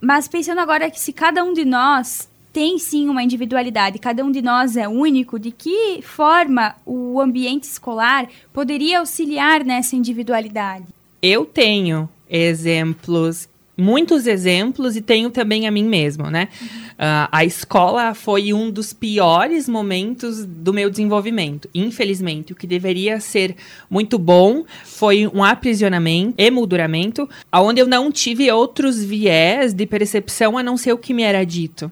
Mas 0.00 0.28
pensando 0.28 0.62
agora 0.62 0.90
que 0.90 0.98
se 0.98 1.12
cada 1.12 1.44
um 1.44 1.52
de 1.52 1.66
nós 1.66 2.31
tem 2.52 2.78
sim 2.78 3.08
uma 3.08 3.22
individualidade, 3.22 3.98
cada 3.98 4.24
um 4.24 4.30
de 4.30 4.42
nós 4.42 4.76
é 4.76 4.86
único, 4.86 5.38
de 5.38 5.50
que 5.50 6.00
forma 6.02 6.74
o 6.84 7.20
ambiente 7.20 7.64
escolar 7.64 8.28
poderia 8.52 8.98
auxiliar 8.98 9.64
nessa 9.64 9.96
individualidade? 9.96 10.84
Eu 11.22 11.44
tenho 11.44 12.08
exemplos 12.28 13.48
muitos 13.74 14.26
exemplos 14.26 14.96
e 14.96 15.00
tenho 15.00 15.30
também 15.30 15.66
a 15.66 15.70
mim 15.70 15.84
mesmo, 15.84 16.30
né? 16.30 16.48
Uhum. 16.60 16.66
Uh, 16.68 17.28
a 17.32 17.44
escola 17.44 18.14
foi 18.14 18.52
um 18.52 18.70
dos 18.70 18.92
piores 18.92 19.68
momentos 19.68 20.44
do 20.44 20.72
meu 20.72 20.90
desenvolvimento. 20.90 21.68
Infelizmente, 21.74 22.52
o 22.52 22.56
que 22.56 22.66
deveria 22.66 23.18
ser 23.18 23.56
muito 23.90 24.18
bom 24.18 24.64
foi 24.84 25.26
um 25.26 25.42
aprisionamento, 25.42 26.34
emolduramento, 26.36 27.28
onde 27.52 27.80
eu 27.80 27.86
não 27.86 28.12
tive 28.12 28.50
outros 28.52 29.02
viés 29.02 29.72
de 29.72 29.86
percepção 29.86 30.56
a 30.56 30.62
não 30.62 30.76
ser 30.76 30.92
o 30.92 30.98
que 30.98 31.14
me 31.14 31.22
era 31.22 31.44
dito 31.44 31.90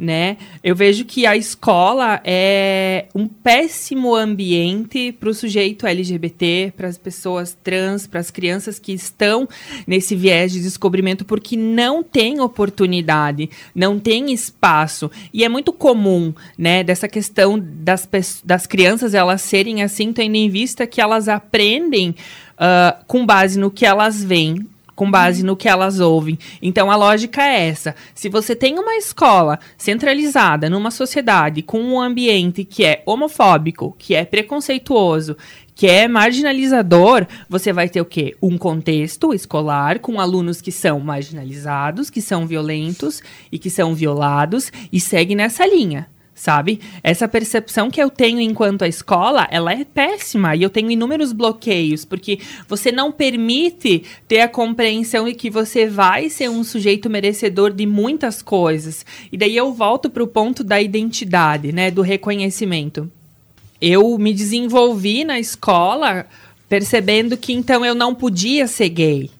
né? 0.00 0.38
Eu 0.64 0.74
vejo 0.74 1.04
que 1.04 1.26
a 1.26 1.36
escola 1.36 2.22
é 2.24 3.04
um 3.14 3.28
péssimo 3.28 4.14
ambiente 4.14 5.12
para 5.12 5.28
o 5.28 5.34
sujeito 5.34 5.86
LGBT, 5.86 6.72
para 6.74 6.88
as 6.88 6.96
pessoas 6.96 7.54
trans, 7.62 8.06
para 8.06 8.18
as 8.18 8.30
crianças 8.30 8.78
que 8.78 8.92
estão 8.92 9.46
nesse 9.86 10.16
viés 10.16 10.52
de 10.52 10.62
descobrimento, 10.62 11.22
porque 11.22 11.54
não 11.54 12.02
tem 12.02 12.40
oportunidade, 12.40 13.50
não 13.74 13.98
tem 13.98 14.32
espaço. 14.32 15.10
E 15.34 15.44
é 15.44 15.50
muito 15.50 15.70
comum, 15.70 16.32
né, 16.56 16.82
dessa 16.82 17.06
questão 17.06 17.60
das, 17.62 18.08
das 18.42 18.66
crianças 18.66 19.12
elas 19.12 19.42
serem 19.42 19.82
assim, 19.82 20.14
tendo 20.14 20.34
em 20.34 20.48
vista 20.48 20.86
que 20.86 21.02
elas 21.02 21.28
aprendem 21.28 22.14
uh, 22.52 23.04
com 23.06 23.26
base 23.26 23.58
no 23.58 23.70
que 23.70 23.84
elas 23.84 24.24
veem 24.24 24.66
com 25.00 25.10
base 25.10 25.42
no 25.42 25.56
que 25.56 25.66
elas 25.66 25.98
ouvem. 25.98 26.38
Então 26.60 26.90
a 26.90 26.94
lógica 26.94 27.42
é 27.42 27.68
essa. 27.68 27.94
Se 28.14 28.28
você 28.28 28.54
tem 28.54 28.78
uma 28.78 28.96
escola 28.96 29.58
centralizada 29.78 30.68
numa 30.68 30.90
sociedade 30.90 31.62
com 31.62 31.80
um 31.80 31.98
ambiente 31.98 32.66
que 32.66 32.84
é 32.84 33.02
homofóbico, 33.06 33.96
que 33.98 34.14
é 34.14 34.26
preconceituoso, 34.26 35.38
que 35.74 35.86
é 35.86 36.06
marginalizador, 36.06 37.26
você 37.48 37.72
vai 37.72 37.88
ter 37.88 38.02
o 38.02 38.04
quê? 38.04 38.36
Um 38.42 38.58
contexto 38.58 39.32
escolar 39.32 40.00
com 40.00 40.20
alunos 40.20 40.60
que 40.60 40.70
são 40.70 41.00
marginalizados, 41.00 42.10
que 42.10 42.20
são 42.20 42.46
violentos 42.46 43.22
e 43.50 43.58
que 43.58 43.70
são 43.70 43.94
violados 43.94 44.70
e 44.92 45.00
segue 45.00 45.34
nessa 45.34 45.66
linha 45.66 46.10
sabe? 46.40 46.80
Essa 47.02 47.28
percepção 47.28 47.90
que 47.90 48.02
eu 48.02 48.08
tenho 48.08 48.40
enquanto 48.40 48.80
a 48.80 48.88
escola, 48.88 49.46
ela 49.50 49.74
é 49.74 49.84
péssima 49.84 50.56
e 50.56 50.62
eu 50.62 50.70
tenho 50.70 50.90
inúmeros 50.90 51.34
bloqueios, 51.34 52.06
porque 52.06 52.38
você 52.66 52.90
não 52.90 53.12
permite 53.12 54.04
ter 54.26 54.40
a 54.40 54.48
compreensão 54.48 55.26
de 55.26 55.34
que 55.34 55.50
você 55.50 55.86
vai 55.86 56.30
ser 56.30 56.48
um 56.48 56.64
sujeito 56.64 57.10
merecedor 57.10 57.74
de 57.74 57.84
muitas 57.84 58.40
coisas. 58.40 59.04
E 59.30 59.36
daí 59.36 59.54
eu 59.54 59.74
volto 59.74 60.08
para 60.08 60.22
o 60.24 60.26
ponto 60.26 60.64
da 60.64 60.80
identidade, 60.80 61.72
né, 61.72 61.90
do 61.90 62.00
reconhecimento. 62.00 63.10
Eu 63.78 64.16
me 64.16 64.32
desenvolvi 64.32 65.24
na 65.24 65.38
escola 65.38 66.24
percebendo 66.70 67.36
que 67.36 67.52
então 67.52 67.84
eu 67.84 67.94
não 67.94 68.14
podia 68.14 68.66
ser 68.66 68.88
gay 68.88 69.30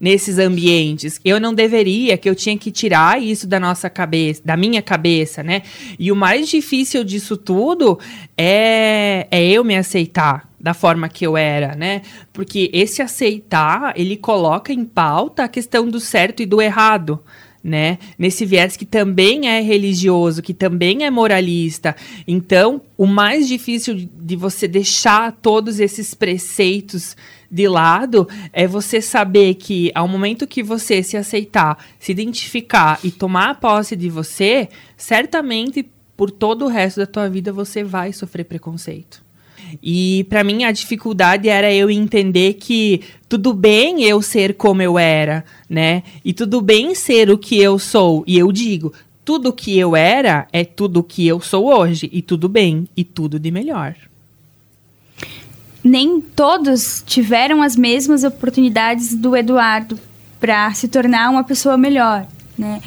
nesses 0.00 0.38
ambientes. 0.38 1.20
Eu 1.24 1.40
não 1.40 1.54
deveria, 1.54 2.16
que 2.16 2.28
eu 2.28 2.34
tinha 2.34 2.56
que 2.56 2.70
tirar 2.70 3.20
isso 3.20 3.46
da 3.46 3.58
nossa 3.58 3.88
cabeça, 3.88 4.42
da 4.44 4.56
minha 4.56 4.82
cabeça, 4.82 5.42
né? 5.42 5.62
E 5.98 6.12
o 6.12 6.16
mais 6.16 6.48
difícil 6.48 7.02
disso 7.02 7.36
tudo 7.36 7.98
é, 8.36 9.26
é 9.30 9.44
eu 9.44 9.64
me 9.64 9.76
aceitar 9.76 10.48
da 10.60 10.74
forma 10.74 11.08
que 11.08 11.26
eu 11.26 11.36
era, 11.36 11.74
né? 11.74 12.02
Porque 12.32 12.70
esse 12.72 13.00
aceitar, 13.00 13.92
ele 13.96 14.16
coloca 14.16 14.72
em 14.72 14.84
pauta 14.84 15.44
a 15.44 15.48
questão 15.48 15.88
do 15.88 16.00
certo 16.00 16.42
e 16.42 16.46
do 16.46 16.60
errado. 16.60 17.22
Né? 17.66 17.98
Nesse 18.16 18.46
viés 18.46 18.76
que 18.76 18.86
também 18.86 19.48
é 19.48 19.60
religioso, 19.60 20.40
que 20.40 20.54
também 20.54 21.04
é 21.04 21.10
moralista. 21.10 21.96
Então, 22.26 22.80
o 22.96 23.06
mais 23.06 23.48
difícil 23.48 23.94
de 23.96 24.36
você 24.36 24.68
deixar 24.68 25.32
todos 25.32 25.80
esses 25.80 26.14
preceitos 26.14 27.16
de 27.50 27.66
lado 27.66 28.28
é 28.52 28.68
você 28.68 29.00
saber 29.00 29.54
que 29.54 29.90
ao 29.96 30.06
momento 30.06 30.46
que 30.46 30.62
você 30.62 31.02
se 31.02 31.16
aceitar, 31.16 31.84
se 31.98 32.12
identificar 32.12 33.00
e 33.02 33.10
tomar 33.10 33.58
posse 33.58 33.96
de 33.96 34.08
você, 34.08 34.68
certamente 34.96 35.84
por 36.16 36.30
todo 36.30 36.66
o 36.66 36.68
resto 36.68 37.00
da 37.00 37.06
tua 37.06 37.28
vida 37.28 37.52
você 37.52 37.82
vai 37.82 38.12
sofrer 38.12 38.44
preconceito. 38.44 39.25
E 39.82 40.24
para 40.28 40.44
mim 40.44 40.64
a 40.64 40.72
dificuldade 40.72 41.48
era 41.48 41.72
eu 41.72 41.90
entender 41.90 42.54
que 42.54 43.02
tudo 43.28 43.52
bem 43.52 44.04
eu 44.04 44.22
ser 44.22 44.54
como 44.54 44.82
eu 44.82 44.98
era, 44.98 45.44
né? 45.68 46.02
E 46.24 46.32
tudo 46.32 46.60
bem 46.60 46.94
ser 46.94 47.30
o 47.30 47.38
que 47.38 47.58
eu 47.58 47.78
sou. 47.78 48.24
E 48.26 48.38
eu 48.38 48.50
digo, 48.52 48.92
tudo 49.24 49.52
que 49.52 49.76
eu 49.76 49.96
era 49.96 50.46
é 50.52 50.64
tudo 50.64 51.02
que 51.02 51.26
eu 51.26 51.40
sou 51.40 51.66
hoje. 51.66 52.08
E 52.12 52.22
tudo 52.22 52.48
bem, 52.48 52.88
e 52.96 53.02
tudo 53.02 53.38
de 53.38 53.50
melhor. 53.50 53.94
Nem 55.82 56.20
todos 56.20 57.02
tiveram 57.06 57.62
as 57.62 57.76
mesmas 57.76 58.24
oportunidades 58.24 59.14
do 59.14 59.36
Eduardo 59.36 59.98
para 60.40 60.72
se 60.74 60.88
tornar 60.88 61.30
uma 61.30 61.44
pessoa 61.44 61.76
melhor, 61.76 62.26
né? 62.56 62.80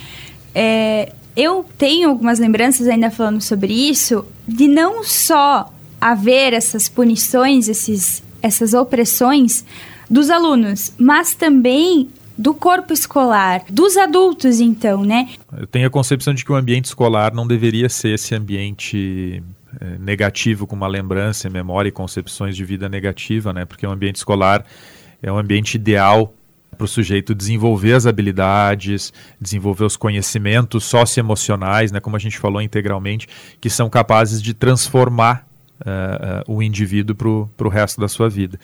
É, 0.54 1.14
eu 1.36 1.66
tenho 1.78 2.10
algumas 2.10 2.40
lembranças 2.40 2.88
ainda 2.88 3.10
falando 3.10 3.42
sobre 3.42 3.74
isso, 3.74 4.26
de 4.48 4.68
não 4.68 5.04
só 5.04 5.74
haver 6.00 6.54
essas 6.54 6.88
punições, 6.88 7.68
esses, 7.68 8.24
essas 8.42 8.74
opressões 8.74 9.66
dos 10.10 10.30
alunos, 10.30 10.94
mas 10.98 11.36
também 11.36 12.10
do 12.38 12.54
corpo 12.54 12.94
escolar, 12.94 13.64
dos 13.70 13.98
adultos, 13.98 14.62
então, 14.62 15.04
né? 15.04 15.30
Eu 15.58 15.68
tenho 15.68 15.88
a 15.88 15.90
concepção 15.90 16.34
de 16.34 16.46
que 16.46 16.52
o 16.52 16.56
ambiente 16.56 16.86
escolar 16.86 17.34
não 17.34 17.46
deveria 17.46 17.90
ser 17.90 18.14
esse 18.14 18.34
ambiente 18.34 19.44
é, 19.80 19.98
negativo 20.00 20.66
com 20.66 20.74
uma 20.76 20.88
lembrança, 20.88 21.50
memória 21.50 21.90
e 21.90 21.92
concepções 21.92 22.56
de 22.56 22.64
vida 22.64 22.88
negativa, 22.88 23.52
né? 23.52 23.66
Porque 23.66 23.86
o 23.86 23.92
ambiente 23.92 24.16
escolar 24.16 24.66
é 25.22 25.30
um 25.30 25.38
ambiente 25.38 25.76
ideal 25.76 26.34
para 26.78 26.86
o 26.86 26.88
sujeito 26.88 27.36
desenvolver 27.36 27.92
as 27.92 28.06
habilidades, 28.06 29.12
desenvolver 29.40 29.84
os 29.84 29.98
conhecimentos 29.98 30.86
socioemocionais, 30.86 31.92
né, 31.92 32.00
como 32.00 32.16
a 32.16 32.20
gente 32.20 32.38
falou 32.38 32.62
integralmente, 32.62 33.28
que 33.60 33.70
são 33.70 33.90
capazes 33.90 34.42
de 34.42 34.54
transformar 34.54 35.46
uh, 35.82 36.52
uh, 36.52 36.56
o 36.56 36.64
indivíduo 36.64 37.50
para 37.56 37.68
o 37.68 37.70
resto 37.70 38.00
da 38.00 38.08
sua 38.08 38.30
vida. 38.30 38.60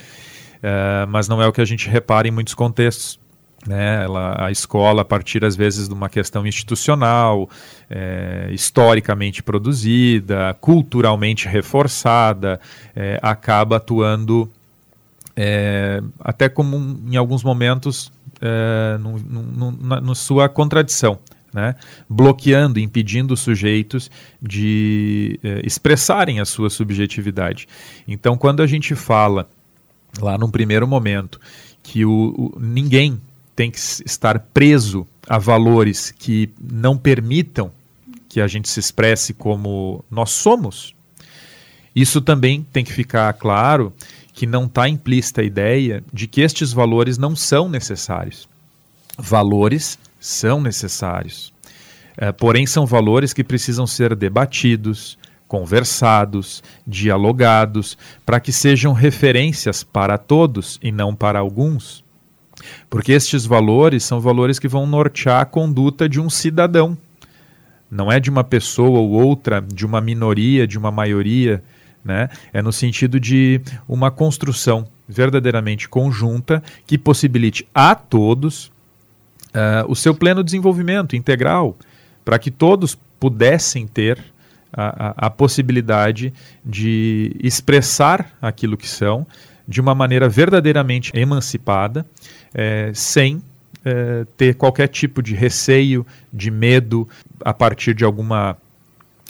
Uh, 0.58 1.08
mas 1.10 1.28
não 1.28 1.42
é 1.42 1.48
o 1.48 1.52
que 1.52 1.62
a 1.62 1.66
gente 1.66 1.90
repara 1.90 2.28
em 2.28 2.32
muitos 2.32 2.54
contextos. 2.54 3.20
Né? 3.68 4.04
Ela, 4.04 4.46
a 4.46 4.52
escola, 4.52 5.02
a 5.02 5.06
partir 5.06 5.44
às 5.44 5.56
vezes 5.56 5.88
de 5.88 5.94
uma 5.94 6.08
questão 6.08 6.46
institucional, 6.46 7.50
é, 7.90 8.50
historicamente 8.52 9.42
produzida, 9.42 10.56
culturalmente 10.62 11.48
reforçada, 11.48 12.60
é, 12.96 13.20
acaba 13.24 13.78
atuando 13.78 14.50
é, 15.36 16.02
até 16.20 16.48
como 16.48 16.78
em 17.12 17.16
alguns 17.16 17.44
momentos 17.44 18.12
é, 18.40 18.98
na, 20.02 20.16
sua 20.16 20.48
contradição 20.48 21.20
né, 21.56 21.74
bloqueando, 22.10 22.82
impedindo 22.82 23.38
sujeitos 23.38 24.12
de 24.42 25.40
eh, 25.42 25.62
expressarem 25.64 26.42
a 26.42 26.46
sua 26.46 26.70
subjetividade. 26.70 27.66
Então, 28.06 28.38
quando 28.38 28.62
a 28.62 28.68
gente 28.68 28.94
fala, 28.94 29.48
lá 30.20 30.38
num 30.38 30.52
primeiro 30.52 30.86
momento, 30.86 31.40
que 31.82 32.04
o, 32.04 32.36
o, 32.38 32.60
ninguém 32.60 33.22
tem 33.56 33.72
que 33.72 33.80
estar 33.80 34.38
preso 34.38 35.08
a 35.30 35.38
valores 35.38 36.12
que 36.12 36.50
não 36.60 36.98
permitam 36.98 37.72
que 38.28 38.42
a 38.42 38.48
gente 38.48 38.68
se 38.68 38.82
expresse 38.82 39.34
como 39.34 40.04
nós 40.12 40.32
somos, 40.32 40.94
isso 41.96 42.20
também 42.20 42.68
tem 42.74 42.84
que 42.84 42.92
ficar 42.92 43.32
claro 43.32 43.94
que 44.34 44.46
não 44.46 44.66
está 44.66 44.90
implícita 44.90 45.40
a 45.40 45.46
ideia 45.46 46.04
de 46.12 46.28
que 46.28 46.42
estes 46.42 46.74
valores 46.74 47.18
não 47.18 47.34
são 47.34 47.70
necessários. 47.70 48.46
Valores 49.18 49.98
são 50.26 50.60
necessários. 50.60 51.54
É, 52.18 52.32
porém, 52.32 52.66
são 52.66 52.86
valores 52.86 53.34
que 53.34 53.44
precisam 53.44 53.86
ser 53.86 54.16
debatidos, 54.16 55.18
conversados, 55.48 56.64
dialogados, 56.88 57.98
para 58.26 58.40
que 58.40 58.52
sejam 58.52 58.94
referências 58.94 59.84
para 59.84 60.18
todos 60.18 60.80
e 60.82 60.92
não 60.92 61.14
para 61.14 61.40
alguns. 61.40 62.04
Porque 62.90 63.12
estes 63.12 63.46
valores 63.46 64.04
são 64.04 64.20
valores 64.20 64.58
que 64.58 64.68
vão 64.68 64.88
nortear 64.88 65.42
a 65.42 65.46
conduta 65.46 66.10
de 66.10 66.20
um 66.20 66.30
cidadão. 66.30 66.98
Não 67.92 68.12
é 68.12 68.20
de 68.20 68.30
uma 68.30 68.44
pessoa 68.44 69.00
ou 69.00 69.12
outra, 69.12 69.62
de 69.62 69.86
uma 69.86 70.02
minoria, 70.02 70.66
de 70.66 70.78
uma 70.78 70.90
maioria. 70.90 71.62
Né? 72.04 72.30
É 72.52 72.62
no 72.62 72.72
sentido 72.72 73.20
de 73.20 73.62
uma 73.88 74.10
construção 74.10 74.88
verdadeiramente 75.08 75.88
conjunta 75.88 76.64
que 76.88 76.98
possibilite 76.98 77.68
a 77.76 77.94
todos 77.94 78.72
uh, 79.56 79.90
o 79.90 79.96
seu 79.96 80.14
pleno 80.14 80.44
desenvolvimento 80.44 81.16
integral, 81.16 81.76
para 82.24 82.38
que 82.38 82.52
todos 82.52 82.98
pudessem 83.20 83.88
ter 83.88 84.20
a, 84.72 85.08
a, 85.08 85.28
a, 85.28 85.30
possibilidade 85.30 86.34
de 86.64 87.36
expressar 87.42 88.36
aquilo 88.42 88.76
que 88.76 88.88
são 88.88 89.26
de 89.66 89.80
uma 89.80 89.96
maneira 89.96 90.28
verdadeiramente 90.28 91.12
emancipada, 91.16 92.06
é, 92.54 92.92
sem 92.94 93.42
é, 93.84 94.26
ter 94.38 94.56
qualquer 94.56 94.88
tipo 94.88 95.24
de 95.24 95.34
receio, 95.34 96.06
de 96.32 96.52
medo 96.52 97.08
a 97.42 97.54
partir 97.54 97.96
de 97.96 98.04
alguma 98.04 98.58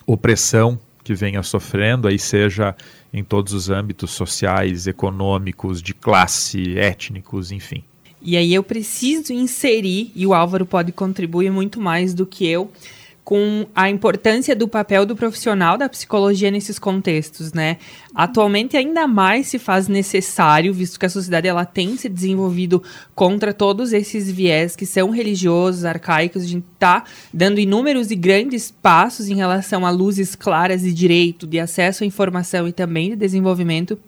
opressão 0.05 0.79
que 1.03 1.13
venha 1.13 1.43
sofrendo, 1.43 2.07
aí 2.07 2.17
seja 2.17 2.75
em 3.13 3.23
todos 3.23 3.53
os 3.53 3.69
âmbitos 3.69 4.11
sociais, 4.11 4.87
econômicos, 4.87 5.81
de 5.81 5.93
classe, 5.93 6.77
étnicos, 6.77 7.51
enfim. 7.51 7.83
E 8.27 8.35
aí 8.35 8.51
eu 8.55 8.63
preciso 8.63 9.31
inserir, 9.31 10.11
e 10.15 10.25
o 10.25 10.33
Álvaro 10.33 10.65
pode 10.65 10.91
contribuir 10.91 11.51
muito 11.51 11.79
mais 11.79 12.11
do 12.11 12.25
que 12.25 12.47
eu, 12.47 12.71
com 13.23 13.67
a 13.75 13.87
importância 13.87 14.55
do 14.55 14.67
papel 14.67 15.05
do 15.05 15.15
profissional 15.15 15.77
da 15.77 15.87
psicologia 15.87 16.49
nesses 16.49 16.79
contextos, 16.79 17.53
né? 17.53 17.77
Atualmente 18.15 18.75
ainda 18.75 19.07
mais 19.07 19.47
se 19.47 19.59
faz 19.59 19.87
necessário, 19.87 20.73
visto 20.73 20.99
que 20.99 21.05
a 21.05 21.09
sociedade 21.09 21.47
ela 21.47 21.65
tem 21.65 21.97
se 21.97 22.09
desenvolvido 22.09 22.81
contra 23.13 23.53
todos 23.53 23.93
esses 23.93 24.31
viés 24.31 24.75
que 24.75 24.87
são 24.87 25.11
religiosos, 25.11 25.85
arcaicos, 25.85 26.43
a 26.43 26.47
gente 26.47 26.65
está 26.73 27.03
dando 27.31 27.59
inúmeros 27.59 28.09
e 28.09 28.15
grandes 28.15 28.71
passos 28.71 29.27
em 29.27 29.35
relação 29.35 29.85
a 29.85 29.91
luzes 29.91 30.35
claras 30.35 30.81
de 30.81 30.91
direito, 30.91 31.45
de 31.45 31.59
acesso 31.59 32.03
à 32.03 32.07
informação 32.07 32.67
e 32.67 32.71
também 32.71 33.11
de 33.11 33.15
desenvolvimento 33.15 33.99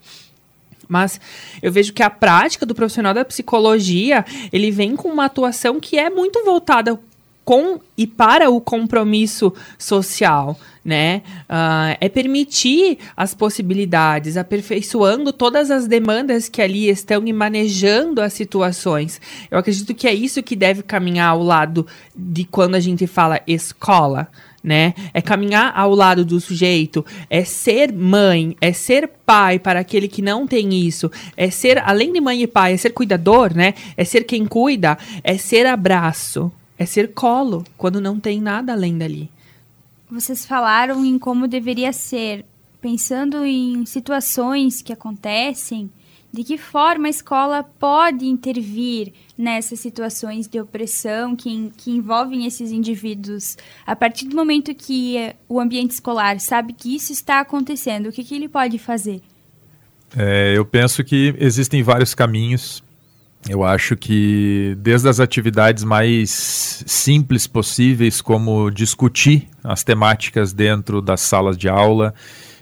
mas 0.88 1.20
eu 1.62 1.72
vejo 1.72 1.94
que 1.94 2.04
a 2.04 2.10
prática 2.10 2.66
do 2.66 2.76
profissional 2.76 3.14
da 3.14 3.26
psicologia, 3.26 4.26
ele 4.52 4.72
vem 4.72 4.96
com 4.96 5.10
uma 5.10 5.26
atuação 5.26 5.80
que 5.80 5.98
é 5.98 6.10
muito 6.10 6.44
voltada 6.44 7.00
com 7.48 7.80
e 7.98 8.06
para 8.06 8.50
o 8.50 8.60
compromisso 8.60 9.54
social, 9.80 10.60
né? 10.84 11.22
Uh, 11.50 11.96
é 12.02 12.10
permitir 12.10 12.98
as 13.16 13.34
possibilidades, 13.34 14.36
aperfeiçoando 14.36 15.32
todas 15.32 15.72
as 15.72 15.88
demandas 15.88 16.50
que 16.50 16.62
ali 16.62 16.90
estão 16.90 17.26
e 17.26 17.32
manejando 17.32 18.22
as 18.22 18.34
situações. 18.34 19.22
Eu 19.50 19.58
acredito 19.58 19.96
que 19.96 20.10
é 20.10 20.14
isso 20.14 20.44
que 20.44 20.58
deve 20.58 20.84
caminhar 20.84 21.30
ao 21.30 21.42
lado 21.42 21.88
de 22.14 22.44
quando 22.44 22.76
a 22.76 22.82
gente 22.82 23.08
fala 23.08 23.40
escola 23.48 24.28
né? 24.64 24.94
É 25.14 25.22
caminhar 25.22 25.72
ao 25.76 25.94
lado 25.94 26.26
do 26.26 26.40
sujeito, 26.40 27.06
é 27.30 27.44
ser 27.44 27.94
mãe, 27.94 28.56
é 28.60 28.74
ser 28.74 29.08
pai 29.26 29.60
para 29.60 29.80
aquele 29.80 30.08
que 30.08 30.22
não 30.22 30.48
tem 30.48 30.74
isso, 30.74 31.12
é 31.36 31.50
ser, 31.50 31.78
além 31.80 32.12
de 32.12 32.20
mãe 32.20 32.42
e 32.42 32.48
pai, 32.48 32.74
é 32.74 32.78
ser 32.78 32.92
cuidador, 32.92 33.54
né? 33.54 33.74
É 33.96 34.04
ser 34.04 34.24
quem 34.24 34.46
cuida, 34.46 34.98
é 35.24 35.38
ser 35.38 35.66
abraço, 35.66 36.52
é 36.78 36.86
ser 36.86 37.14
colo, 37.14 37.64
quando 37.78 38.02
não 38.02 38.20
tem 38.20 38.42
nada 38.42 38.74
além 38.74 38.98
dali. 38.98 39.30
Vocês 40.10 40.46
falaram 40.46 41.04
em 41.04 41.20
como 41.20 41.48
deveria 41.48 41.92
ser, 41.92 42.46
pensando 42.80 43.46
em 43.46 43.86
situações 43.86 44.82
que 44.82 44.94
acontecem, 44.94 45.90
de 46.32 46.44
que 46.44 46.58
forma 46.58 47.08
a 47.08 47.10
escola 47.10 47.64
pode 47.64 48.26
intervir 48.26 49.14
nessas 49.38 49.80
situações 49.80 50.48
de 50.48 50.60
opressão 50.60 51.36
que, 51.36 51.72
que 51.78 51.92
envolvem 51.92 52.46
esses 52.46 52.72
indivíduos? 52.72 53.58
A 53.86 53.96
partir 53.96 54.28
do 54.28 54.36
momento 54.36 54.76
que 54.76 55.18
eh, 55.18 55.36
o 55.48 55.60
ambiente 55.60 55.92
escolar 55.92 56.40
sabe 56.40 56.74
que 56.74 56.96
isso 56.96 57.12
está 57.12 57.40
acontecendo, 57.40 58.10
o 58.10 58.12
que, 58.12 58.24
que 58.24 58.36
ele 58.36 58.50
pode 58.50 58.78
fazer? 58.78 59.22
É, 60.16 60.54
eu 60.56 60.66
penso 60.66 61.04
que 61.04 61.34
existem 61.38 61.82
vários 61.84 62.14
caminhos. 62.14 62.84
Eu 63.50 63.64
acho 63.64 63.96
que 63.96 64.76
desde 64.80 65.08
as 65.08 65.20
atividades 65.20 65.84
mais 65.84 66.84
simples 66.86 67.48
possíveis, 67.48 68.22
como 68.22 68.70
discutir 68.70 69.48
as 69.64 69.84
temáticas 69.84 70.52
dentro 70.52 71.02
das 71.02 71.22
salas 71.22 71.58
de 71.58 71.70
aula, 71.70 72.14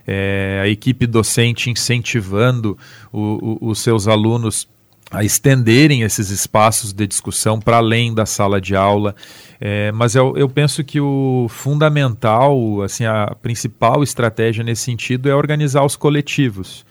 é, 0.07 0.61
a 0.63 0.67
equipe 0.67 1.07
docente 1.07 1.69
incentivando 1.69 2.77
o, 3.11 3.59
o, 3.61 3.69
os 3.69 3.79
seus 3.79 4.07
alunos 4.07 4.67
a 5.11 5.23
estenderem 5.23 6.01
esses 6.01 6.29
espaços 6.29 6.91
de 6.91 7.05
discussão 7.05 7.59
para 7.59 7.77
além 7.77 8.13
da 8.13 8.25
sala 8.25 8.59
de 8.59 8.75
aula. 8.75 9.15
É, 9.61 9.91
mas 9.91 10.15
eu, 10.15 10.35
eu 10.35 10.49
penso 10.49 10.83
que 10.83 10.99
o 10.99 11.47
fundamental, 11.49 12.81
assim, 12.81 13.05
a 13.05 13.35
principal 13.41 14.03
estratégia 14.03 14.63
nesse 14.63 14.83
sentido 14.83 15.29
é 15.29 15.35
organizar 15.35 15.85
os 15.85 15.95
coletivos. 15.95 16.85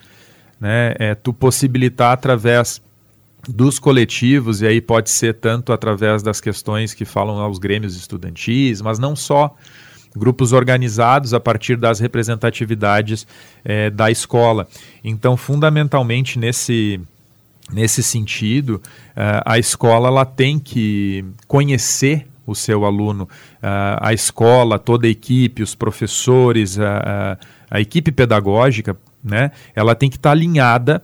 Né? 0.60 0.94
É 0.98 1.14
tu 1.14 1.32
possibilitar 1.32 2.12
através 2.12 2.80
dos 3.46 3.78
coletivos, 3.78 4.62
e 4.62 4.66
aí 4.66 4.80
pode 4.80 5.10
ser 5.10 5.34
tanto 5.34 5.72
através 5.72 6.22
das 6.22 6.40
questões 6.40 6.94
que 6.94 7.04
falam 7.04 7.38
aos 7.40 7.58
grêmios 7.58 7.94
estudantis, 7.94 8.80
mas 8.80 8.98
não 8.98 9.14
só 9.14 9.54
grupos 10.16 10.52
organizados 10.52 11.34
a 11.34 11.40
partir 11.40 11.76
das 11.76 11.98
representatividades 12.00 13.26
é, 13.64 13.90
da 13.90 14.10
escola. 14.10 14.68
Então, 15.02 15.36
fundamentalmente 15.36 16.38
nesse 16.38 17.00
nesse 17.72 18.02
sentido, 18.02 18.74
uh, 19.16 19.40
a 19.44 19.58
escola 19.58 20.08
ela 20.08 20.26
tem 20.26 20.58
que 20.58 21.24
conhecer 21.48 22.26
o 22.46 22.54
seu 22.54 22.84
aluno, 22.84 23.24
uh, 23.24 23.96
a 24.00 24.12
escola, 24.12 24.78
toda 24.78 25.06
a 25.06 25.10
equipe, 25.10 25.62
os 25.62 25.74
professores, 25.74 26.78
a, 26.78 27.38
a, 27.70 27.80
equipe 27.80 28.12
pedagógica, 28.12 28.96
né, 29.22 29.50
ela 29.74 29.94
tem 29.94 30.10
que 30.10 30.16
estar 30.16 30.28
tá 30.28 30.32
alinhada 30.32 31.02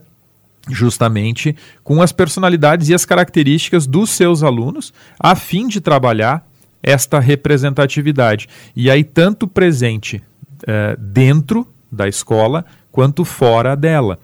justamente 0.69 1.55
com 1.83 1.99
as 2.03 2.11
personalidades 2.11 2.89
e 2.89 2.93
as 2.93 3.05
características 3.05 3.87
dos 3.87 4.11
seus 4.11 4.43
alunos, 4.43 4.93
a 5.19 5.35
fim 5.35 5.67
de 5.67 5.81
trabalhar 5.81 6.45
esta 6.83 7.19
representatividade. 7.19 8.47
E 8.75 8.89
aí, 8.89 9.03
tanto 9.03 9.47
presente 9.47 10.17
uh, 10.63 10.99
dentro 10.99 11.67
da 11.91 12.07
escola 12.07 12.65
quanto 12.91 13.25
fora 13.25 13.75
dela. 13.75 14.17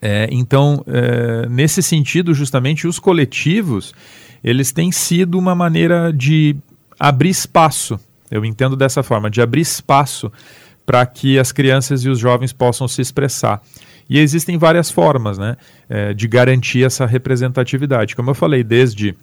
É, 0.00 0.28
então, 0.30 0.84
é, 0.86 1.48
nesse 1.48 1.82
sentido, 1.82 2.34
justamente, 2.34 2.86
os 2.86 2.98
coletivos, 2.98 3.94
eles 4.44 4.70
têm 4.70 4.92
sido 4.92 5.38
uma 5.38 5.54
maneira 5.54 6.12
de 6.12 6.54
abrir 6.98 7.30
espaço, 7.30 7.98
eu 8.30 8.44
entendo 8.44 8.76
dessa 8.76 9.02
forma, 9.02 9.30
de 9.30 9.40
abrir 9.40 9.62
espaço 9.62 10.30
para 10.84 11.04
que 11.04 11.38
as 11.38 11.50
crianças 11.50 12.04
e 12.04 12.08
os 12.08 12.18
jovens 12.18 12.52
possam 12.52 12.86
se 12.86 13.00
expressar. 13.00 13.60
E 14.08 14.18
existem 14.18 14.56
várias 14.56 14.90
formas 14.90 15.36
né, 15.36 15.56
é, 15.88 16.14
de 16.14 16.28
garantir 16.28 16.84
essa 16.84 17.06
representatividade. 17.06 18.14
Como 18.14 18.30
eu 18.30 18.34
falei, 18.34 18.62
desde 18.62 19.16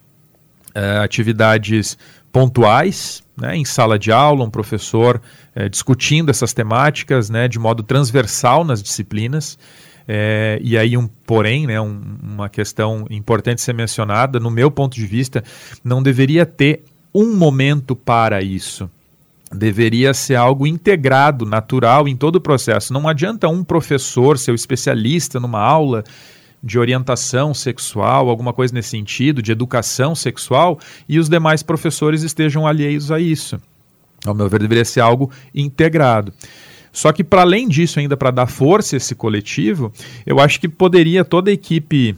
é, 0.76 0.97
atividades 0.97 1.97
pontuais, 2.34 3.24
né, 3.38 3.56
em 3.56 3.63
sala 3.63 3.98
de 3.98 4.12
aula, 4.12 4.43
um 4.43 4.50
professor 4.50 5.22
é, 5.56 5.69
discutindo 5.69 6.32
essas 6.32 6.52
temáticas 6.52 7.30
né, 7.30 7.48
de 7.48 7.60
modo 7.60 7.84
transversal 7.84 8.65
nas 8.65 8.82
disciplinas, 8.82 9.58
é, 10.08 10.60
e 10.62 10.76
aí 10.76 10.98
um 10.98 11.08
porém, 11.08 11.67
né, 11.67 11.80
um, 11.80 12.02
uma 12.24 12.50
questão 12.50 13.06
importante 13.12 13.62
ser 13.62 13.74
mencionada, 13.74 14.39
no 14.39 14.50
meu 14.50 14.72
ponto 14.72 14.96
de 14.96 15.06
vista, 15.06 15.43
não 15.84 16.02
deveria 16.02 16.43
ter 16.43 16.84
um 17.13 17.36
momento 17.36 17.96
para 17.96 18.41
isso. 18.41 18.89
Deveria 19.54 20.12
ser 20.15 20.34
algo 20.34 20.65
integrado, 20.65 21.46
natural 21.46 22.08
em 22.08 22.15
todo 22.15 22.38
o 22.38 22.41
processo. 22.41 22.91
Não 22.91 23.08
adianta 23.08 23.48
um 23.48 23.63
professor 23.63 24.39
ser 24.39 24.52
o 24.52 24.56
especialista 24.56 25.39
numa 25.39 25.62
aula 25.62 26.04
de 26.63 26.80
orientação 26.80 27.54
sexual, 27.54 28.30
alguma 28.30 28.54
coisa 28.54 28.73
nesse 28.73 28.89
sentido, 28.89 29.41
de 29.41 29.52
educação 29.52 30.15
sexual, 30.15 30.80
e 31.10 31.19
os 31.19 31.28
demais 31.28 31.62
professores 31.62 32.23
estejam 32.23 32.65
alheios 32.65 33.12
a 33.12 33.19
isso. 33.19 33.60
Ao 34.26 34.34
meu 34.34 34.47
ver, 34.47 34.62
deveria 34.62 34.86
ser 34.86 35.02
algo 35.02 35.30
integrado. 35.54 36.34
Só 36.91 37.12
que, 37.12 37.23
para 37.23 37.41
além 37.41 37.67
disso, 37.67 37.99
ainda 37.99 38.15
para 38.15 38.32
dar 38.32 38.47
força 38.47 38.95
a 38.95 38.97
esse 38.97 39.15
coletivo, 39.15 39.91
eu 40.26 40.39
acho 40.39 40.60
que 40.60 40.69
poderia 40.69 41.26
toda 41.26 41.49
a 41.49 41.54
equipe 41.54 42.15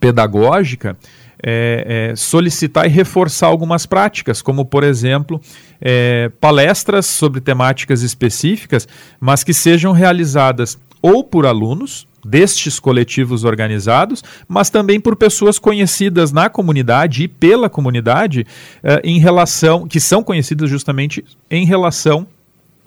pedagógica 0.00 0.96
é, 1.42 2.10
é, 2.10 2.16
solicitar 2.16 2.86
e 2.86 2.88
reforçar 2.88 3.46
algumas 3.46 3.86
práticas, 3.86 4.42
como, 4.42 4.64
por 4.64 4.82
exemplo, 4.84 5.40
é, 5.80 6.30
palestras 6.40 7.06
sobre 7.06 7.40
temáticas 7.40 8.02
específicas, 8.02 8.88
mas 9.20 9.44
que 9.44 9.54
sejam 9.54 9.92
realizadas 9.92 10.78
ou 11.00 11.22
por 11.22 11.46
alunos 11.46 12.06
destes 12.24 12.78
coletivos 12.78 13.44
organizados, 13.44 14.22
mas 14.46 14.70
também 14.70 15.00
por 15.00 15.16
pessoas 15.16 15.58
conhecidas 15.58 16.32
na 16.32 16.48
comunidade 16.48 17.24
e 17.24 17.28
pela 17.28 17.68
comunidade 17.68 18.46
é, 18.82 19.00
em 19.04 19.18
relação, 19.18 19.86
que 19.86 20.00
são 20.00 20.22
conhecidas 20.22 20.68
justamente 20.68 21.24
em 21.50 21.64
relação 21.64 22.26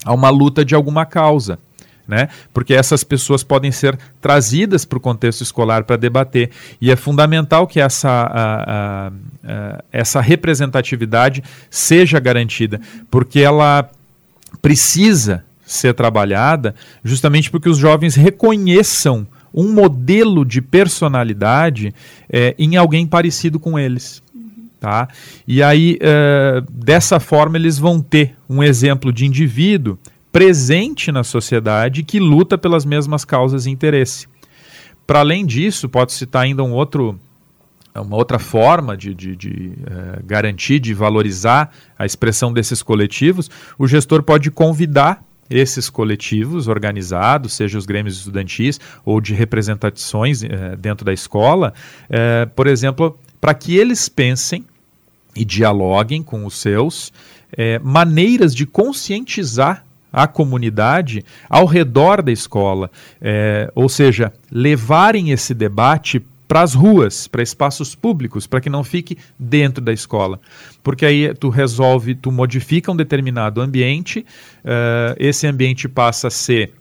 a 0.06 0.14
uma 0.14 0.30
luta 0.30 0.64
de 0.64 0.76
alguma 0.76 1.06
causa. 1.06 1.58
Né? 2.06 2.28
Porque 2.54 2.74
essas 2.74 3.02
pessoas 3.02 3.44
podem 3.44 3.72
ser 3.72 3.98
trazidas 4.20 4.84
para 4.84 4.98
o 4.98 5.02
contexto 5.02 5.42
escolar 5.42 5.86
para 5.86 5.96
debater. 5.96 6.52
E 6.82 6.92
é 6.92 6.98
fundamental 6.98 7.66
que 7.66 7.80
essa, 7.80 8.10
a, 8.10 8.64
a, 8.64 9.08
a, 9.08 9.84
essa 9.90 10.20
representatividade 10.20 11.42
seja 11.70 12.20
garantida, 12.20 12.82
porque 13.10 13.40
ela 13.40 13.90
precisa 14.62 15.46
ser 15.76 15.94
trabalhada 15.94 16.76
justamente 17.04 17.50
porque 17.50 17.70
os 17.70 17.78
jovens 17.78 18.16
reconheçam 18.16 19.28
um 19.54 19.72
modelo 19.72 20.44
de 20.44 20.62
personalidade 20.62 21.94
é, 22.30 22.56
em 22.58 22.76
alguém 22.76 23.06
parecido 23.06 23.60
com 23.60 23.78
eles. 23.78 24.22
Tá? 24.80 25.08
E 25.48 25.64
aí, 25.64 25.98
uh, 26.02 26.62
dessa 26.70 27.18
forma, 27.18 27.56
eles 27.56 27.78
vão 27.78 28.02
ter 28.02 28.36
um 28.50 28.62
exemplo 28.62 29.14
de 29.14 29.26
indivíduo 29.26 29.98
presente 30.30 31.10
na 31.10 31.24
sociedade 31.24 32.04
que 32.04 32.20
luta 32.20 32.58
pelas 32.58 32.84
mesmas 32.84 33.24
causas 33.24 33.66
e 33.66 33.70
interesse. 33.70 34.28
Para 35.08 35.20
além 35.20 35.46
disso, 35.46 35.88
pode 35.88 36.12
citar 36.12 36.44
ainda 36.44 36.64
um 36.64 36.74
outro, 36.74 37.18
uma 37.96 38.18
outra 38.18 38.38
forma 38.40 38.98
de, 38.98 39.14
de, 39.14 39.38
de 39.38 39.74
uh, 39.84 40.24
garantir, 40.26 40.80
de 40.80 40.94
valorizar 40.94 41.72
a 41.98 42.06
expressão 42.06 42.52
desses 42.52 42.84
coletivos. 42.84 43.50
O 43.78 43.88
gestor 43.88 44.22
pode 44.22 44.52
convidar 44.52 45.24
esses 45.54 45.90
coletivos 45.90 46.68
organizados, 46.68 47.54
seja 47.54 47.78
os 47.78 47.86
grêmios 47.86 48.18
estudantis 48.18 48.80
ou 49.06 49.22
de 49.22 49.34
representações 49.34 50.42
uh, 50.42 50.48
dentro 50.78 51.06
da 51.06 51.14
escola, 51.14 51.74
uh, 52.10 52.50
por 52.56 52.68
exemplo, 52.68 53.18
para 53.40 53.54
que 53.54 53.78
eles 53.78 54.10
pensem 54.10 54.66
e 55.36 55.46
dialoguem 55.46 56.24
com 56.24 56.46
os 56.46 56.58
seus 56.58 57.12
é, 57.56 57.80
maneiras 57.80 58.54
de 58.54 58.68
conscientizar 58.68 59.84
a 60.12 60.28
comunidade 60.28 61.26
ao 61.50 61.66
redor 61.66 62.22
da 62.22 62.32
escola, 62.32 62.92
ou 63.74 63.90
seja, 63.90 64.32
levarem 64.52 65.32
esse 65.32 65.56
debate 65.56 66.24
para 66.48 66.62
as 66.62 66.74
ruas, 66.74 67.28
para 67.28 67.42
espaços 67.42 67.96
públicos, 67.96 68.46
para 68.46 68.62
que 68.62 68.70
não 68.70 68.84
fique 68.84 69.18
dentro 69.40 69.84
da 69.84 69.94
escola. 69.94 70.40
Porque 70.84 71.06
aí 71.06 71.34
tu 71.34 71.50
resolve, 71.50 72.16
tu 72.16 72.32
modifica 72.32 72.92
um 72.92 72.96
determinado 72.96 73.62
ambiente, 73.62 74.26
uh, 74.64 75.16
esse 75.18 75.48
ambiente 75.48 75.88
passa 75.88 76.28
a 76.28 76.32
ser 76.32 76.74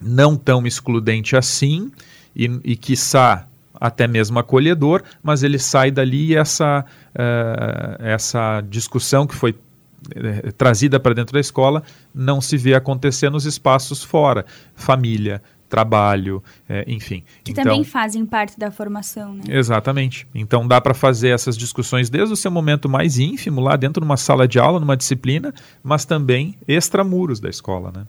não 0.00 0.36
tão 0.36 0.66
excludente 0.66 1.36
assim, 1.36 1.90
e, 2.34 2.50
e 2.64 2.76
quiçá 2.76 3.46
até 3.74 4.06
mesmo 4.06 4.38
acolhedor, 4.38 5.02
mas 5.22 5.42
ele 5.42 5.58
sai 5.58 5.90
dali 5.90 6.28
e 6.28 6.36
essa, 6.36 6.84
uh, 7.14 8.02
essa 8.02 8.60
discussão 8.60 9.26
que 9.26 9.34
foi 9.34 9.50
uh, 9.50 10.52
trazida 10.56 11.00
para 11.00 11.14
dentro 11.14 11.32
da 11.32 11.40
escola 11.40 11.82
não 12.14 12.40
se 12.40 12.56
vê 12.56 12.74
acontecer 12.74 13.30
nos 13.30 13.44
espaços 13.44 14.02
fora, 14.02 14.46
família, 14.74 15.42
trabalho, 15.72 16.42
é, 16.68 16.84
enfim. 16.86 17.24
Que 17.42 17.52
então, 17.52 17.64
também 17.64 17.82
fazem 17.82 18.26
parte 18.26 18.58
da 18.58 18.70
formação, 18.70 19.32
né? 19.32 19.44
Exatamente. 19.48 20.26
Então 20.34 20.68
dá 20.68 20.78
para 20.82 20.92
fazer 20.92 21.30
essas 21.30 21.56
discussões 21.56 22.10
desde 22.10 22.34
o 22.34 22.36
seu 22.36 22.50
momento 22.50 22.90
mais 22.90 23.18
ínfimo, 23.18 23.58
lá 23.58 23.74
dentro 23.74 24.02
de 24.02 24.04
uma 24.04 24.18
sala 24.18 24.46
de 24.46 24.58
aula, 24.58 24.78
numa 24.78 24.98
disciplina, 24.98 25.54
mas 25.82 26.04
também 26.04 26.58
extramuros 26.68 27.40
da 27.40 27.48
escola, 27.48 27.90
né? 27.90 28.06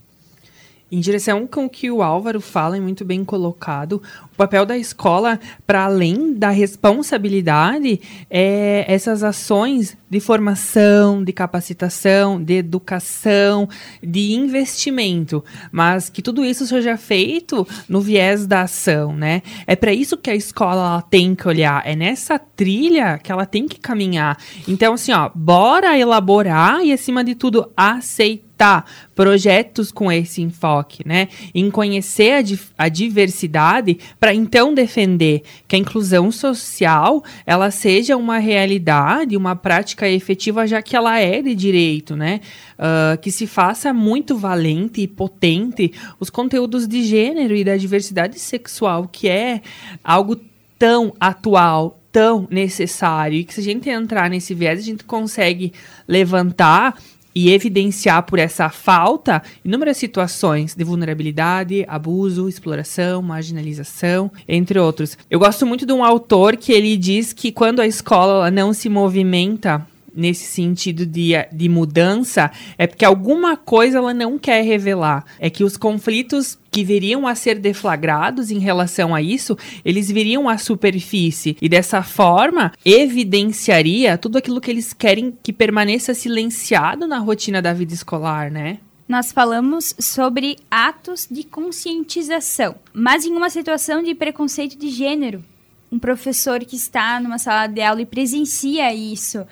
Em 0.92 1.00
direção 1.00 1.46
com 1.46 1.64
o 1.64 1.70
que 1.70 1.90
o 1.90 2.02
Álvaro 2.02 2.40
fala, 2.40 2.76
é 2.76 2.80
muito 2.80 3.02
bem 3.02 3.24
colocado. 3.24 4.02
O 4.34 4.36
papel 4.36 4.66
da 4.66 4.76
escola, 4.76 5.38
para 5.64 5.84
além 5.84 6.34
da 6.34 6.50
responsabilidade, 6.50 8.00
é 8.28 8.84
essas 8.88 9.22
ações 9.22 9.96
de 10.10 10.18
formação, 10.18 11.22
de 11.22 11.32
capacitação, 11.32 12.42
de 12.42 12.54
educação, 12.54 13.68
de 14.02 14.32
investimento, 14.32 15.44
mas 15.70 16.10
que 16.10 16.20
tudo 16.20 16.44
isso 16.44 16.66
seja 16.66 16.96
feito 16.96 17.66
no 17.88 18.00
viés 18.00 18.44
da 18.44 18.62
ação, 18.62 19.14
né? 19.14 19.40
É 19.68 19.76
para 19.76 19.92
isso 19.92 20.16
que 20.16 20.30
a 20.30 20.34
escola 20.34 21.00
tem 21.02 21.36
que 21.36 21.46
olhar, 21.46 21.82
é 21.86 21.94
nessa 21.94 22.36
trilha 22.36 23.18
que 23.18 23.30
ela 23.30 23.46
tem 23.46 23.68
que 23.68 23.78
caminhar. 23.78 24.36
Então, 24.66 24.94
assim, 24.94 25.12
ó, 25.12 25.30
bora 25.32 25.96
elaborar 25.96 26.84
e, 26.84 26.92
acima 26.92 27.22
de 27.22 27.36
tudo, 27.36 27.70
aceitar 27.76 28.84
projetos 29.14 29.90
com 29.90 30.10
esse 30.10 30.40
enfoque, 30.40 31.06
né? 31.06 31.28
Em 31.54 31.70
conhecer 31.70 32.32
a, 32.32 32.42
di 32.42 32.58
a 32.78 32.88
diversidade 32.88 33.98
para 34.24 34.32
então 34.32 34.72
defender 34.72 35.42
que 35.68 35.76
a 35.76 35.78
inclusão 35.78 36.32
social 36.32 37.22
ela 37.44 37.70
seja 37.70 38.16
uma 38.16 38.38
realidade, 38.38 39.36
uma 39.36 39.54
prática 39.54 40.08
efetiva, 40.08 40.66
já 40.66 40.80
que 40.80 40.96
ela 40.96 41.20
é 41.20 41.42
de 41.42 41.54
direito, 41.54 42.16
né? 42.16 42.40
Uh, 42.78 43.20
que 43.20 43.30
se 43.30 43.46
faça 43.46 43.92
muito 43.92 44.34
valente 44.34 45.02
e 45.02 45.06
potente 45.06 45.92
os 46.18 46.30
conteúdos 46.30 46.88
de 46.88 47.02
gênero 47.02 47.54
e 47.54 47.62
da 47.62 47.76
diversidade 47.76 48.38
sexual, 48.38 49.06
que 49.06 49.28
é 49.28 49.60
algo 50.02 50.40
tão 50.78 51.12
atual, 51.20 52.00
tão 52.10 52.48
necessário, 52.50 53.36
e 53.36 53.44
que 53.44 53.52
se 53.52 53.60
a 53.60 53.62
gente 53.62 53.90
entrar 53.90 54.30
nesse 54.30 54.54
viés, 54.54 54.78
a 54.78 54.82
gente 54.82 55.04
consegue 55.04 55.70
levantar 56.08 56.98
e 57.34 57.50
evidenciar 57.50 58.22
por 58.24 58.38
essa 58.38 58.68
falta 58.68 59.42
inúmeras 59.64 59.96
situações 59.96 60.74
de 60.74 60.84
vulnerabilidade, 60.84 61.84
abuso, 61.88 62.48
exploração, 62.48 63.20
marginalização, 63.22 64.30
entre 64.46 64.78
outros. 64.78 65.18
Eu 65.30 65.38
gosto 65.38 65.66
muito 65.66 65.84
de 65.84 65.92
um 65.92 66.04
autor 66.04 66.56
que 66.56 66.72
ele 66.72 66.96
diz 66.96 67.32
que 67.32 67.50
quando 67.50 67.80
a 67.80 67.86
escola 67.86 68.50
não 68.50 68.72
se 68.72 68.88
movimenta 68.88 69.86
nesse 70.14 70.44
sentido 70.44 71.04
de, 71.04 71.32
de 71.52 71.68
mudança 71.68 72.50
é 72.78 72.86
porque 72.86 73.04
alguma 73.04 73.56
coisa 73.56 73.98
ela 73.98 74.14
não 74.14 74.38
quer 74.38 74.62
revelar. 74.62 75.24
É 75.38 75.50
que 75.50 75.64
os 75.64 75.76
conflitos 75.76 76.58
que 76.70 76.82
viriam 76.82 77.26
a 77.26 77.34
ser 77.34 77.58
deflagrados 77.58 78.50
em 78.50 78.58
relação 78.58 79.14
a 79.14 79.22
isso, 79.22 79.56
eles 79.84 80.10
viriam 80.10 80.48
à 80.48 80.58
superfície 80.58 81.56
e 81.62 81.68
dessa 81.68 82.02
forma 82.02 82.72
evidenciaria 82.84 84.18
tudo 84.18 84.38
aquilo 84.38 84.60
que 84.60 84.70
eles 84.70 84.92
querem 84.92 85.32
que 85.42 85.52
permaneça 85.52 86.14
silenciado 86.14 87.06
na 87.06 87.18
rotina 87.18 87.62
da 87.62 87.72
vida 87.72 87.94
escolar, 87.94 88.50
né? 88.50 88.78
Nós 89.06 89.32
falamos 89.32 89.94
sobre 90.00 90.56
atos 90.70 91.28
de 91.30 91.44
conscientização, 91.44 92.74
mas 92.92 93.26
em 93.26 93.32
uma 93.32 93.50
situação 93.50 94.02
de 94.02 94.14
preconceito 94.14 94.78
de 94.78 94.88
gênero. 94.88 95.44
Um 95.92 95.98
professor 95.98 96.60
que 96.64 96.74
está 96.74 97.20
numa 97.20 97.38
sala 97.38 97.66
de 97.66 97.82
aula 97.82 98.00
e 98.00 98.06
presencia 98.06 98.92
isso, 98.94 99.46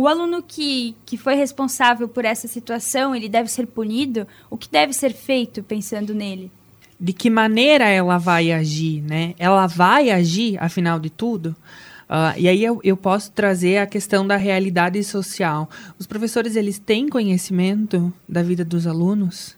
o 0.00 0.06
aluno 0.06 0.44
que, 0.46 0.94
que 1.04 1.16
foi 1.16 1.34
responsável 1.34 2.06
por 2.06 2.24
essa 2.24 2.46
situação, 2.46 3.16
ele 3.16 3.28
deve 3.28 3.50
ser 3.50 3.66
punido? 3.66 4.28
O 4.48 4.56
que 4.56 4.68
deve 4.70 4.92
ser 4.92 5.12
feito 5.12 5.60
pensando 5.60 6.14
nele? 6.14 6.52
De 7.00 7.12
que 7.12 7.28
maneira 7.28 7.88
ela 7.88 8.16
vai 8.16 8.52
agir, 8.52 9.02
né? 9.02 9.34
Ela 9.40 9.66
vai 9.66 10.10
agir, 10.10 10.56
afinal 10.62 11.00
de 11.00 11.10
tudo? 11.10 11.48
Uh, 12.08 12.38
e 12.38 12.48
aí 12.48 12.62
eu, 12.62 12.80
eu 12.84 12.96
posso 12.96 13.32
trazer 13.32 13.78
a 13.78 13.88
questão 13.88 14.24
da 14.24 14.36
realidade 14.36 15.02
social. 15.02 15.68
Os 15.98 16.06
professores, 16.06 16.54
eles 16.54 16.78
têm 16.78 17.08
conhecimento 17.08 18.12
da 18.28 18.40
vida 18.40 18.64
dos 18.64 18.86
alunos? 18.86 19.56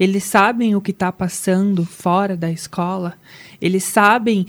Eles 0.00 0.24
sabem 0.24 0.74
o 0.74 0.80
que 0.80 0.90
está 0.90 1.12
passando 1.12 1.86
fora 1.86 2.36
da 2.36 2.50
escola? 2.50 3.14
Eles 3.60 3.84
sabem 3.84 4.48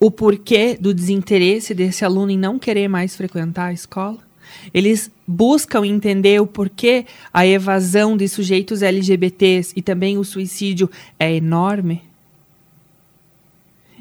o 0.00 0.10
porquê 0.10 0.78
do 0.80 0.94
desinteresse 0.94 1.74
desse 1.74 2.02
aluno 2.02 2.30
em 2.30 2.38
não 2.38 2.58
querer 2.58 2.88
mais 2.88 3.14
frequentar 3.14 3.66
a 3.66 3.72
escola? 3.74 4.29
Eles 4.72 5.10
buscam 5.26 5.84
entender 5.86 6.40
o 6.40 6.46
porquê 6.46 7.06
a 7.32 7.46
evasão 7.46 8.16
de 8.16 8.28
sujeitos 8.28 8.82
LGBTs 8.82 9.72
e 9.76 9.82
também 9.82 10.18
o 10.18 10.24
suicídio 10.24 10.90
é 11.18 11.34
enorme. 11.34 12.02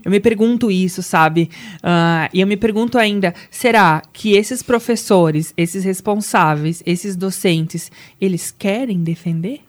Eu 0.03 0.11
me 0.11 0.19
pergunto 0.19 0.71
isso, 0.71 1.03
sabe? 1.03 1.49
Uh, 1.77 2.29
e 2.33 2.41
eu 2.41 2.47
me 2.47 2.57
pergunto 2.57 2.97
ainda: 2.97 3.33
será 3.51 4.01
que 4.13 4.33
esses 4.33 4.63
professores, 4.63 5.53
esses 5.57 5.83
responsáveis, 5.83 6.81
esses 6.85 7.15
docentes, 7.15 7.91
eles 8.19 8.49
querem 8.51 9.03
defender? 9.03 9.61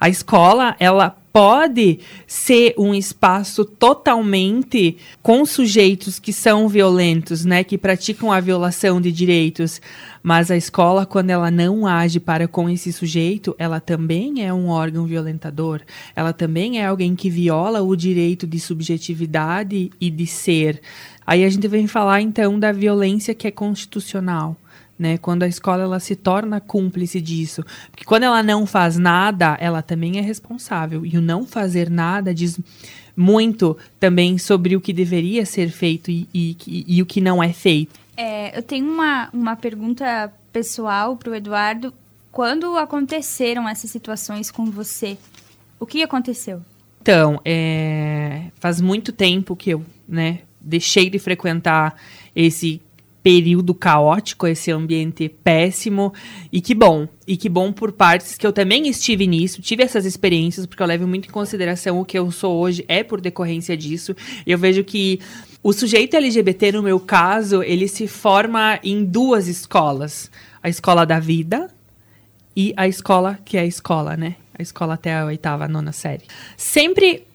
A 0.00 0.08
escola, 0.08 0.76
ela 0.78 1.16
pode 1.32 2.00
ser 2.26 2.74
um 2.76 2.94
espaço 2.94 3.64
totalmente 3.64 4.96
com 5.22 5.44
sujeitos 5.44 6.18
que 6.18 6.32
são 6.32 6.68
violentos, 6.68 7.44
né, 7.44 7.62
que 7.62 7.78
praticam 7.78 8.32
a 8.32 8.40
violação 8.40 9.00
de 9.00 9.12
direitos, 9.12 9.80
mas 10.20 10.50
a 10.50 10.56
escola 10.56 11.06
quando 11.06 11.30
ela 11.30 11.50
não 11.50 11.86
age 11.86 12.18
para 12.18 12.48
com 12.48 12.68
esse 12.68 12.92
sujeito, 12.92 13.54
ela 13.56 13.78
também 13.78 14.44
é 14.44 14.52
um 14.52 14.68
órgão 14.68 15.06
violentador. 15.06 15.82
Ela 16.16 16.32
também 16.32 16.80
é 16.80 16.86
alguém 16.86 17.14
que 17.14 17.30
viola 17.30 17.82
o 17.82 17.94
direito 17.94 18.46
de 18.46 18.58
subjetividade 18.58 19.90
e 20.00 20.10
de 20.10 20.26
ser. 20.26 20.80
Aí 21.24 21.44
a 21.44 21.50
gente 21.50 21.68
vem 21.68 21.86
falar 21.86 22.20
então 22.20 22.58
da 22.58 22.72
violência 22.72 23.32
que 23.32 23.46
é 23.46 23.50
constitucional 23.50 24.56
né? 24.98 25.16
Quando 25.18 25.44
a 25.44 25.48
escola 25.48 25.84
ela 25.84 26.00
se 26.00 26.16
torna 26.16 26.60
cúmplice 26.60 27.20
disso, 27.20 27.64
porque 27.90 28.04
quando 28.04 28.24
ela 28.24 28.42
não 28.42 28.66
faz 28.66 28.98
nada, 28.98 29.56
ela 29.60 29.82
também 29.82 30.18
é 30.18 30.20
responsável. 30.20 31.06
E 31.06 31.16
o 31.16 31.20
não 31.20 31.46
fazer 31.46 31.88
nada 31.88 32.34
diz 32.34 32.58
muito 33.16 33.76
também 33.98 34.38
sobre 34.38 34.76
o 34.76 34.80
que 34.80 34.92
deveria 34.92 35.44
ser 35.44 35.70
feito 35.70 36.10
e, 36.10 36.28
e, 36.32 36.56
e, 36.66 37.02
o 37.02 37.06
que 37.06 37.20
não 37.20 37.42
é 37.42 37.52
feito. 37.52 37.98
É, 38.16 38.56
eu 38.56 38.62
tenho 38.62 38.88
uma, 38.88 39.28
uma 39.32 39.56
pergunta 39.56 40.32
pessoal 40.52 41.16
para 41.16 41.30
o 41.30 41.34
Eduardo. 41.34 41.92
Quando 42.30 42.76
aconteceram 42.76 43.68
essas 43.68 43.90
situações 43.90 44.50
com 44.50 44.66
você? 44.66 45.18
O 45.80 45.86
que 45.86 46.02
aconteceu? 46.02 46.62
Então, 47.00 47.40
é, 47.44 48.44
faz 48.60 48.80
muito 48.80 49.12
tempo 49.12 49.56
que 49.56 49.70
eu 49.70 49.84
né, 50.06 50.40
deixei 50.60 51.08
de 51.08 51.18
frequentar 51.18 51.96
esse 52.34 52.80
período 53.22 53.74
caótico, 53.74 54.46
esse 54.46 54.70
ambiente 54.70 55.28
péssimo. 55.28 56.12
E 56.52 56.60
que 56.60 56.74
bom. 56.74 57.08
E 57.26 57.36
que 57.36 57.48
bom 57.48 57.72
por 57.72 57.92
partes 57.92 58.36
que 58.36 58.46
eu 58.46 58.52
também 58.52 58.88
estive 58.88 59.26
nisso, 59.26 59.60
tive 59.60 59.82
essas 59.82 60.06
experiências, 60.06 60.64
porque 60.66 60.82
eu 60.82 60.86
levo 60.86 61.06
muito 61.06 61.28
em 61.28 61.32
consideração 61.32 62.00
o 62.00 62.04
que 62.04 62.18
eu 62.18 62.30
sou 62.30 62.56
hoje 62.56 62.84
é 62.88 63.02
por 63.02 63.20
decorrência 63.20 63.76
disso. 63.76 64.14
Eu 64.46 64.56
vejo 64.56 64.82
que 64.82 65.20
o 65.62 65.72
sujeito 65.72 66.16
LGBT, 66.16 66.72
no 66.72 66.82
meu 66.82 66.98
caso, 66.98 67.62
ele 67.62 67.88
se 67.88 68.06
forma 68.06 68.80
em 68.82 69.04
duas 69.04 69.48
escolas: 69.48 70.30
a 70.62 70.68
escola 70.68 71.04
da 71.04 71.20
vida 71.20 71.68
e 72.56 72.72
a 72.76 72.88
escola 72.88 73.38
que 73.44 73.56
é 73.56 73.60
a 73.60 73.66
escola, 73.66 74.16
né? 74.16 74.36
A 74.58 74.62
escola 74.62 74.94
até 74.94 75.14
a 75.14 75.26
oitava, 75.26 75.68
nona 75.68 75.92
série. 75.92 76.24
Sempre 76.56 77.27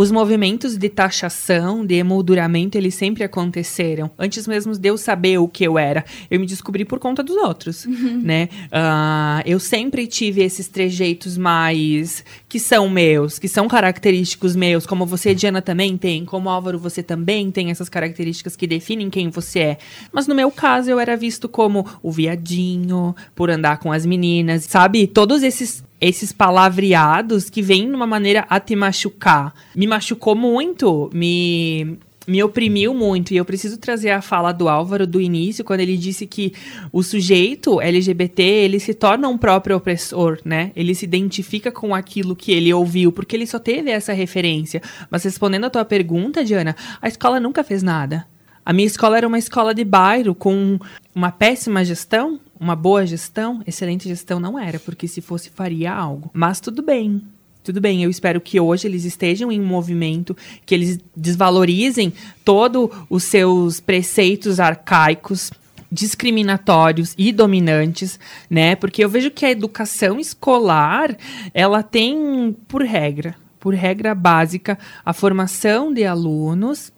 os 0.00 0.10
movimentos 0.10 0.78
de 0.78 0.88
taxação, 0.88 1.84
de 1.84 1.96
emolduramento, 1.96 2.78
eles 2.78 2.94
sempre 2.94 3.22
aconteceram. 3.22 4.10
Antes 4.18 4.48
mesmo 4.48 4.72
de 4.72 4.88
eu 4.88 4.96
saber 4.96 5.36
o 5.36 5.46
que 5.46 5.62
eu 5.62 5.78
era, 5.78 6.06
eu 6.30 6.40
me 6.40 6.46
descobri 6.46 6.86
por 6.86 6.98
conta 6.98 7.22
dos 7.22 7.36
outros, 7.36 7.84
uhum. 7.84 8.18
né? 8.24 8.48
Uh, 8.68 9.42
eu 9.44 9.60
sempre 9.60 10.06
tive 10.06 10.42
esses 10.42 10.68
trejeitos 10.68 11.36
mais 11.36 12.24
que 12.48 12.58
são 12.58 12.88
meus, 12.88 13.38
que 13.38 13.46
são 13.46 13.68
característicos 13.68 14.56
meus, 14.56 14.86
como 14.86 15.04
você, 15.04 15.34
Diana, 15.34 15.60
também 15.60 15.98
tem, 15.98 16.24
como 16.24 16.48
Álvaro, 16.48 16.78
você 16.78 17.02
também 17.02 17.50
tem 17.50 17.70
essas 17.70 17.90
características 17.90 18.56
que 18.56 18.66
definem 18.66 19.10
quem 19.10 19.28
você 19.28 19.58
é. 19.58 19.78
Mas 20.10 20.26
no 20.26 20.34
meu 20.34 20.50
caso, 20.50 20.90
eu 20.90 20.98
era 20.98 21.14
visto 21.14 21.46
como 21.46 21.86
o 22.02 22.10
viadinho, 22.10 23.14
por 23.34 23.50
andar 23.50 23.76
com 23.76 23.92
as 23.92 24.06
meninas, 24.06 24.64
sabe? 24.64 25.06
Todos 25.06 25.42
esses 25.42 25.84
esses 26.00 26.32
palavreados 26.32 27.50
que 27.50 27.60
vêm 27.60 27.88
de 27.88 27.94
uma 27.94 28.06
maneira 28.06 28.46
a 28.48 28.58
te 28.58 28.74
machucar. 28.74 29.54
Me 29.74 29.86
machucou 29.86 30.34
muito, 30.34 31.10
me 31.12 31.98
me 32.30 32.42
oprimiu 32.44 32.94
muito. 32.94 33.34
E 33.34 33.36
eu 33.36 33.44
preciso 33.44 33.76
trazer 33.76 34.10
a 34.10 34.22
fala 34.22 34.52
do 34.52 34.68
Álvaro 34.68 35.04
do 35.04 35.20
início, 35.20 35.64
quando 35.64 35.80
ele 35.80 35.96
disse 35.96 36.26
que 36.26 36.52
o 36.92 37.02
sujeito 37.02 37.80
LGBT, 37.80 38.40
ele 38.42 38.78
se 38.78 38.94
torna 38.94 39.28
um 39.28 39.36
próprio 39.36 39.76
opressor, 39.76 40.38
né? 40.44 40.70
Ele 40.76 40.94
se 40.94 41.04
identifica 41.04 41.72
com 41.72 41.92
aquilo 41.92 42.36
que 42.36 42.52
ele 42.52 42.72
ouviu, 42.72 43.10
porque 43.10 43.34
ele 43.34 43.48
só 43.48 43.58
teve 43.58 43.90
essa 43.90 44.12
referência. 44.12 44.80
Mas 45.10 45.24
respondendo 45.24 45.64
a 45.64 45.70
tua 45.70 45.84
pergunta, 45.84 46.44
Diana, 46.44 46.76
a 47.02 47.08
escola 47.08 47.40
nunca 47.40 47.64
fez 47.64 47.82
nada. 47.82 48.24
A 48.64 48.72
minha 48.72 48.86
escola 48.86 49.16
era 49.16 49.26
uma 49.26 49.38
escola 49.38 49.74
de 49.74 49.84
bairro 49.84 50.34
com 50.34 50.78
uma 51.12 51.32
péssima 51.32 51.84
gestão, 51.84 52.38
uma 52.60 52.76
boa 52.76 53.06
gestão, 53.06 53.62
excelente 53.66 54.06
gestão 54.06 54.38
não 54.38 54.58
era, 54.58 54.78
porque 54.78 55.08
se 55.08 55.22
fosse 55.22 55.48
faria 55.48 55.92
algo. 55.92 56.30
Mas 56.34 56.60
tudo 56.60 56.82
bem. 56.82 57.22
Tudo 57.64 57.80
bem, 57.80 58.02
eu 58.02 58.10
espero 58.10 58.40
que 58.40 58.60
hoje 58.60 58.86
eles 58.86 59.04
estejam 59.04 59.50
em 59.50 59.60
movimento, 59.60 60.36
que 60.64 60.74
eles 60.74 60.98
desvalorizem 61.14 62.12
todos 62.44 62.88
os 63.08 63.24
seus 63.24 63.80
preceitos 63.80 64.58
arcaicos, 64.58 65.50
discriminatórios 65.92 67.14
e 67.18 67.32
dominantes, 67.32 68.18
né? 68.48 68.76
Porque 68.76 69.04
eu 69.04 69.08
vejo 69.08 69.30
que 69.30 69.44
a 69.44 69.50
educação 69.50 70.18
escolar, 70.18 71.16
ela 71.52 71.82
tem 71.82 72.56
por 72.66 72.82
regra, 72.82 73.36
por 73.58 73.74
regra 73.74 74.14
básica, 74.14 74.78
a 75.04 75.12
formação 75.12 75.92
de 75.92 76.04
alunos 76.04 76.90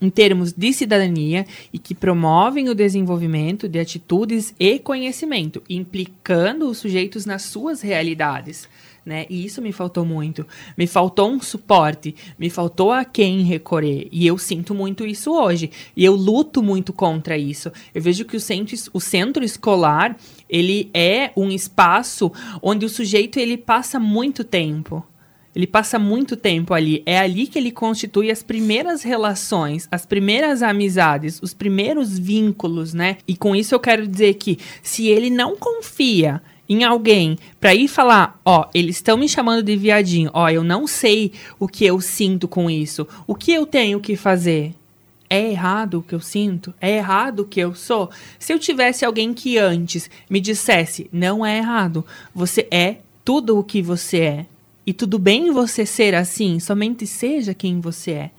em 0.00 0.10
termos 0.10 0.52
de 0.52 0.72
cidadania 0.72 1.46
e 1.72 1.78
que 1.78 1.94
promovem 1.94 2.68
o 2.68 2.74
desenvolvimento 2.74 3.68
de 3.68 3.78
atitudes 3.78 4.54
e 4.58 4.78
conhecimento, 4.78 5.62
implicando 5.68 6.68
os 6.68 6.78
sujeitos 6.78 7.26
nas 7.26 7.42
suas 7.42 7.80
realidades. 7.80 8.68
Né? 9.08 9.24
E 9.30 9.42
isso 9.42 9.62
me 9.62 9.72
faltou 9.72 10.04
muito. 10.04 10.46
Me 10.76 10.86
faltou 10.86 11.30
um 11.30 11.40
suporte, 11.40 12.14
me 12.38 12.50
faltou 12.50 12.92
a 12.92 13.06
quem 13.06 13.42
recorrer. 13.42 14.06
E 14.12 14.26
eu 14.26 14.36
sinto 14.36 14.74
muito 14.74 15.06
isso 15.06 15.32
hoje. 15.32 15.70
E 15.96 16.04
eu 16.04 16.14
luto 16.14 16.62
muito 16.62 16.92
contra 16.92 17.38
isso. 17.38 17.72
Eu 17.94 18.02
vejo 18.02 18.26
que 18.26 18.36
o 18.36 18.40
centro, 18.40 18.76
o 18.92 19.00
centro 19.00 19.42
escolar, 19.42 20.14
ele 20.46 20.90
é 20.92 21.32
um 21.34 21.48
espaço 21.48 22.30
onde 22.60 22.84
o 22.84 22.88
sujeito 22.88 23.38
ele 23.38 23.56
passa 23.56 23.98
muito 23.98 24.44
tempo. 24.44 25.02
Ele 25.54 25.66
passa 25.66 25.98
muito 25.98 26.36
tempo 26.36 26.74
ali. 26.74 27.02
É 27.04 27.18
ali 27.18 27.46
que 27.46 27.58
ele 27.58 27.70
constitui 27.70 28.30
as 28.30 28.42
primeiras 28.42 29.02
relações, 29.02 29.88
as 29.90 30.06
primeiras 30.06 30.62
amizades, 30.62 31.40
os 31.42 31.52
primeiros 31.52 32.18
vínculos, 32.18 32.94
né? 32.94 33.18
E 33.26 33.36
com 33.36 33.56
isso 33.56 33.74
eu 33.74 33.80
quero 33.80 34.06
dizer 34.06 34.34
que 34.34 34.58
se 34.82 35.08
ele 35.08 35.30
não 35.30 35.56
confia 35.56 36.40
em 36.68 36.84
alguém 36.84 37.38
para 37.58 37.74
ir 37.74 37.88
falar, 37.88 38.38
ó, 38.44 38.66
eles 38.74 38.96
estão 38.96 39.16
me 39.16 39.28
chamando 39.28 39.62
de 39.62 39.74
viadinho, 39.74 40.30
ó, 40.34 40.50
eu 40.50 40.62
não 40.62 40.86
sei 40.86 41.32
o 41.58 41.66
que 41.66 41.86
eu 41.86 42.00
sinto 42.00 42.46
com 42.46 42.68
isso, 42.70 43.08
o 43.26 43.34
que 43.34 43.52
eu 43.52 43.64
tenho 43.64 43.98
que 44.00 44.16
fazer? 44.16 44.74
É 45.30 45.50
errado 45.50 45.98
o 45.98 46.02
que 46.02 46.14
eu 46.14 46.20
sinto? 46.20 46.74
É 46.80 46.96
errado 46.96 47.40
o 47.40 47.44
que 47.44 47.60
eu 47.60 47.74
sou? 47.74 48.10
Se 48.38 48.52
eu 48.52 48.58
tivesse 48.58 49.04
alguém 49.04 49.34
que 49.34 49.58
antes 49.58 50.10
me 50.28 50.40
dissesse, 50.40 51.08
não 51.12 51.44
é 51.44 51.58
errado, 51.58 52.04
você 52.34 52.66
é 52.70 52.98
tudo 53.24 53.58
o 53.58 53.64
que 53.64 53.82
você 53.82 54.20
é, 54.20 54.46
e 54.88 54.92
tudo 54.94 55.18
bem 55.18 55.50
você 55.50 55.84
ser 55.84 56.14
assim, 56.14 56.58
somente 56.58 57.06
seja 57.06 57.52
quem 57.52 57.78
você 57.78 58.10
é. 58.12 58.30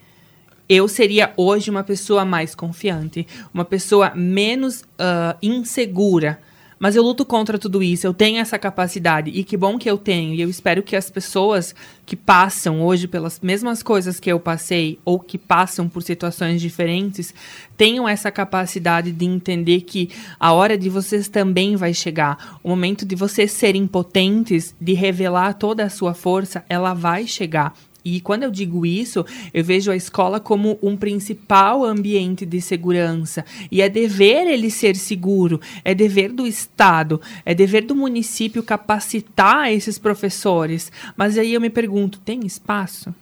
Eu 0.67 0.87
seria 0.87 1.31
hoje 1.37 1.69
uma 1.69 1.83
pessoa 1.83 2.25
mais 2.25 2.55
confiante, 2.55 3.27
uma 3.53 3.63
pessoa 3.63 4.15
menos 4.15 4.81
uh, 4.81 5.37
insegura 5.43 6.41
mas 6.79 6.95
eu 6.95 7.03
luto 7.03 7.25
contra 7.25 7.59
tudo 7.59 7.83
isso, 7.83 8.07
eu 8.07 8.13
tenho 8.13 8.39
essa 8.39 8.57
capacidade. 8.57 9.29
E 9.31 9.43
que 9.43 9.57
bom 9.57 9.77
que 9.77 9.89
eu 9.89 9.97
tenho. 9.97 10.33
E 10.33 10.41
eu 10.41 10.49
espero 10.49 10.81
que 10.81 10.95
as 10.95 11.09
pessoas 11.09 11.75
que 12.05 12.15
passam 12.15 12.81
hoje 12.81 13.07
pelas 13.07 13.39
mesmas 13.41 13.83
coisas 13.83 14.19
que 14.19 14.31
eu 14.31 14.39
passei, 14.39 14.97
ou 15.03 15.19
que 15.19 15.37
passam 15.37 15.89
por 15.89 16.01
situações 16.01 16.61
diferentes, 16.61 17.33
tenham 17.75 18.07
essa 18.07 18.31
capacidade 18.31 19.11
de 19.11 19.25
entender 19.25 19.81
que 19.81 20.09
a 20.39 20.53
hora 20.53 20.77
de 20.77 20.89
vocês 20.89 21.27
também 21.27 21.75
vai 21.75 21.93
chegar. 21.93 22.59
O 22.63 22.69
momento 22.69 23.05
de 23.05 23.15
vocês 23.15 23.51
serem 23.51 23.85
potentes, 23.85 24.73
de 24.79 24.93
revelar 24.93 25.53
toda 25.53 25.83
a 25.83 25.89
sua 25.89 26.13
força, 26.13 26.63
ela 26.69 26.93
vai 26.93 27.27
chegar. 27.27 27.73
E 28.03 28.21
quando 28.21 28.43
eu 28.43 28.51
digo 28.51 28.85
isso, 28.85 29.25
eu 29.53 29.63
vejo 29.63 29.91
a 29.91 29.95
escola 29.95 30.39
como 30.39 30.79
um 30.81 30.95
principal 30.95 31.83
ambiente 31.83 32.45
de 32.45 32.61
segurança. 32.61 33.43
E 33.69 33.81
é 33.81 33.89
dever 33.89 34.47
ele 34.47 34.71
ser 34.71 34.95
seguro, 34.95 35.59
é 35.83 35.93
dever 35.93 36.31
do 36.31 36.47
Estado, 36.47 37.19
é 37.45 37.53
dever 37.53 37.83
do 37.83 37.95
município 37.95 38.63
capacitar 38.63 39.71
esses 39.71 39.99
professores. 39.99 40.91
Mas 41.17 41.37
aí 41.37 41.53
eu 41.53 41.61
me 41.61 41.69
pergunto: 41.69 42.19
tem 42.19 42.45
espaço? 42.45 43.13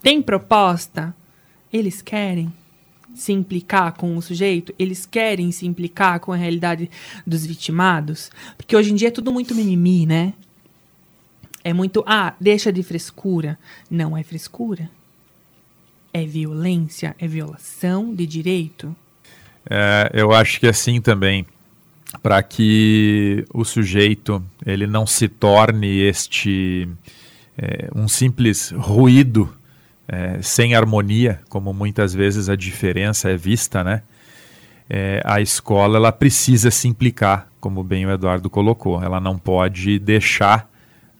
Tem 0.00 0.22
proposta? 0.22 1.14
Eles 1.72 2.00
querem? 2.00 2.52
se 3.14 3.32
implicar 3.32 3.94
com 3.94 4.16
o 4.16 4.22
sujeito, 4.22 4.72
eles 4.78 5.04
querem 5.04 5.50
se 5.50 5.66
implicar 5.66 6.20
com 6.20 6.32
a 6.32 6.36
realidade 6.36 6.88
dos 7.26 7.44
vitimados, 7.44 8.30
porque 8.56 8.76
hoje 8.76 8.92
em 8.92 8.94
dia 8.94 9.08
é 9.08 9.10
tudo 9.10 9.32
muito 9.32 9.56
mimimi, 9.56 10.06
né? 10.06 10.34
É 11.68 11.72
muito, 11.74 12.02
ah, 12.06 12.32
deixa 12.40 12.72
de 12.72 12.82
frescura. 12.82 13.58
Não 13.90 14.16
é 14.16 14.22
frescura. 14.22 14.88
É 16.14 16.24
violência, 16.24 17.14
é 17.18 17.28
violação 17.28 18.14
de 18.14 18.26
direito. 18.26 18.96
É, 19.68 20.10
eu 20.14 20.32
acho 20.32 20.58
que 20.58 20.66
é 20.66 20.70
assim 20.70 20.98
também, 20.98 21.44
para 22.22 22.42
que 22.42 23.44
o 23.52 23.66
sujeito 23.66 24.42
ele 24.64 24.86
não 24.86 25.06
se 25.06 25.28
torne 25.28 25.98
este 25.98 26.88
é, 27.58 27.90
um 27.94 28.08
simples 28.08 28.70
ruído 28.70 29.54
é, 30.08 30.40
sem 30.40 30.74
harmonia, 30.74 31.38
como 31.50 31.74
muitas 31.74 32.14
vezes 32.14 32.48
a 32.48 32.56
diferença 32.56 33.28
é 33.28 33.36
vista, 33.36 33.84
né? 33.84 34.02
É, 34.88 35.20
a 35.22 35.38
escola 35.42 35.98
ela 35.98 36.12
precisa 36.12 36.70
se 36.70 36.88
implicar, 36.88 37.46
como 37.60 37.84
bem 37.84 38.06
o 38.06 38.10
Eduardo 38.10 38.48
colocou. 38.48 39.02
Ela 39.02 39.20
não 39.20 39.36
pode 39.36 39.98
deixar 39.98 40.66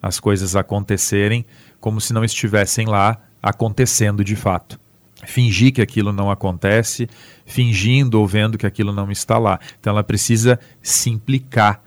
as 0.02 0.20
coisas 0.20 0.56
acontecerem 0.56 1.44
como 1.80 2.00
se 2.00 2.12
não 2.12 2.24
estivessem 2.24 2.86
lá 2.86 3.18
acontecendo 3.42 4.24
de 4.24 4.36
fato. 4.36 4.78
Fingir 5.24 5.72
que 5.72 5.82
aquilo 5.82 6.12
não 6.12 6.30
acontece, 6.30 7.08
fingindo 7.44 8.20
ou 8.20 8.26
vendo 8.26 8.56
que 8.56 8.66
aquilo 8.66 8.92
não 8.92 9.10
está 9.10 9.36
lá. 9.36 9.58
Então 9.80 9.92
ela 9.92 10.04
precisa 10.04 10.58
se 10.80 11.10
implicar. 11.10 11.82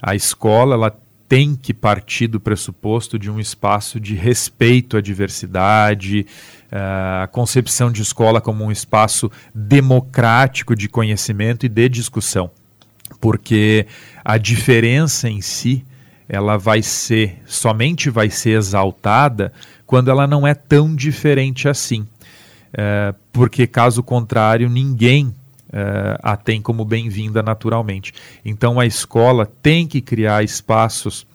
A 0.00 0.14
escola 0.14 0.74
ela 0.74 0.96
tem 1.28 1.56
que 1.56 1.74
partir 1.74 2.28
do 2.28 2.38
pressuposto 2.38 3.18
de 3.18 3.30
um 3.30 3.40
espaço 3.40 3.98
de 3.98 4.14
respeito 4.14 4.96
à 4.96 5.00
diversidade, 5.00 6.24
uh, 6.70 7.24
a 7.24 7.26
concepção 7.26 7.90
de 7.90 8.02
escola 8.02 8.40
como 8.40 8.64
um 8.64 8.70
espaço 8.70 9.30
democrático 9.52 10.76
de 10.76 10.88
conhecimento 10.88 11.66
e 11.66 11.68
de 11.68 11.88
discussão. 11.88 12.50
Porque 13.20 13.86
a 14.24 14.38
diferença 14.38 15.28
em 15.28 15.40
si 15.40 15.84
ela 16.28 16.56
vai 16.56 16.82
ser, 16.82 17.42
somente 17.46 18.10
vai 18.10 18.30
ser 18.30 18.58
exaltada 18.58 19.52
quando 19.86 20.10
ela 20.10 20.26
não 20.26 20.46
é 20.46 20.54
tão 20.54 20.94
diferente 20.94 21.68
assim. 21.68 22.06
É, 22.72 23.14
porque, 23.32 23.66
caso 23.66 24.02
contrário, 24.02 24.68
ninguém 24.68 25.34
é, 25.72 26.18
a 26.22 26.36
tem 26.36 26.60
como 26.60 26.84
bem-vinda 26.84 27.42
naturalmente. 27.42 28.12
Então, 28.44 28.80
a 28.80 28.86
escola 28.86 29.46
tem 29.62 29.86
que 29.86 30.00
criar 30.00 30.42
espaços 30.42 31.26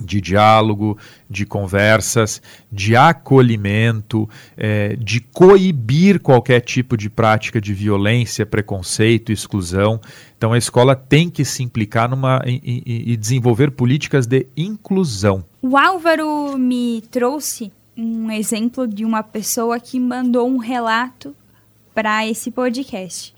de 0.00 0.20
diálogo, 0.20 0.96
de 1.28 1.44
conversas, 1.44 2.40
de 2.70 2.96
acolhimento, 2.96 4.28
é, 4.56 4.96
de 4.96 5.20
coibir 5.20 6.20
qualquer 6.20 6.60
tipo 6.60 6.96
de 6.96 7.10
prática 7.10 7.60
de 7.60 7.74
violência, 7.74 8.46
preconceito, 8.46 9.30
exclusão. 9.30 10.00
Então 10.36 10.52
a 10.52 10.58
escola 10.58 10.96
tem 10.96 11.28
que 11.28 11.44
se 11.44 11.62
implicar 11.62 12.08
numa, 12.08 12.42
e, 12.46 13.12
e 13.12 13.16
desenvolver 13.16 13.70
políticas 13.70 14.26
de 14.26 14.46
inclusão. 14.56 15.44
O 15.60 15.76
Álvaro 15.76 16.56
me 16.58 17.02
trouxe 17.10 17.72
um 17.96 18.30
exemplo 18.30 18.86
de 18.86 19.04
uma 19.04 19.22
pessoa 19.22 19.78
que 19.78 20.00
mandou 20.00 20.48
um 20.48 20.56
relato 20.56 21.36
para 21.94 22.26
esse 22.26 22.50
podcast. 22.50 23.34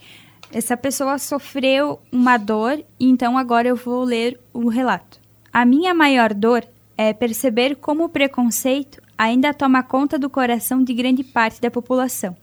Essa 0.52 0.76
pessoa 0.76 1.18
sofreu 1.18 2.00
uma 2.12 2.38
dor, 2.38 2.82
então 2.98 3.36
agora 3.36 3.66
eu 3.66 3.74
vou 3.74 4.04
ler 4.04 4.38
o 4.52 4.68
relato. 4.68 5.23
A 5.54 5.64
minha 5.64 5.94
maior 5.94 6.34
dor 6.34 6.66
é 6.98 7.12
perceber 7.12 7.76
como 7.76 8.02
o 8.02 8.08
preconceito 8.08 9.00
ainda 9.16 9.54
toma 9.54 9.84
conta 9.84 10.18
do 10.18 10.28
coração 10.28 10.82
de 10.82 10.92
grande 10.92 11.22
parte 11.22 11.60
da 11.60 11.70
população. 11.70 12.36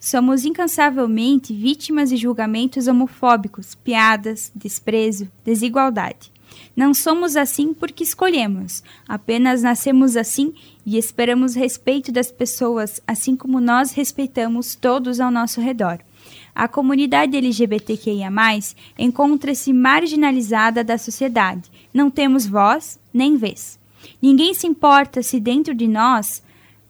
Somos 0.00 0.46
incansavelmente 0.46 1.52
vítimas 1.52 2.08
de 2.08 2.16
julgamentos 2.16 2.86
homofóbicos, 2.86 3.74
piadas, 3.74 4.50
desprezo, 4.54 5.28
desigualdade. 5.44 6.32
Não 6.74 6.94
somos 6.94 7.36
assim 7.36 7.74
porque 7.74 8.02
escolhemos, 8.02 8.82
apenas 9.06 9.62
nascemos 9.62 10.16
assim 10.16 10.54
e 10.86 10.96
esperamos 10.96 11.54
respeito 11.54 12.10
das 12.10 12.32
pessoas, 12.32 12.98
assim 13.06 13.36
como 13.36 13.60
nós 13.60 13.92
respeitamos 13.92 14.74
todos 14.74 15.20
ao 15.20 15.30
nosso 15.30 15.60
redor 15.60 15.98
a 16.54 16.68
comunidade 16.68 17.36
LGBTQIA, 17.36 18.30
encontra-se 18.98 19.72
marginalizada 19.72 20.84
da 20.84 20.96
sociedade. 20.96 21.68
Não 21.94 22.10
temos 22.10 22.44
voz 22.44 22.98
nem 23.12 23.36
vez. 23.36 23.78
Ninguém 24.20 24.52
se 24.52 24.66
importa 24.66 25.22
se 25.22 25.38
dentro 25.38 25.72
de 25.72 25.86
nós 25.86 26.42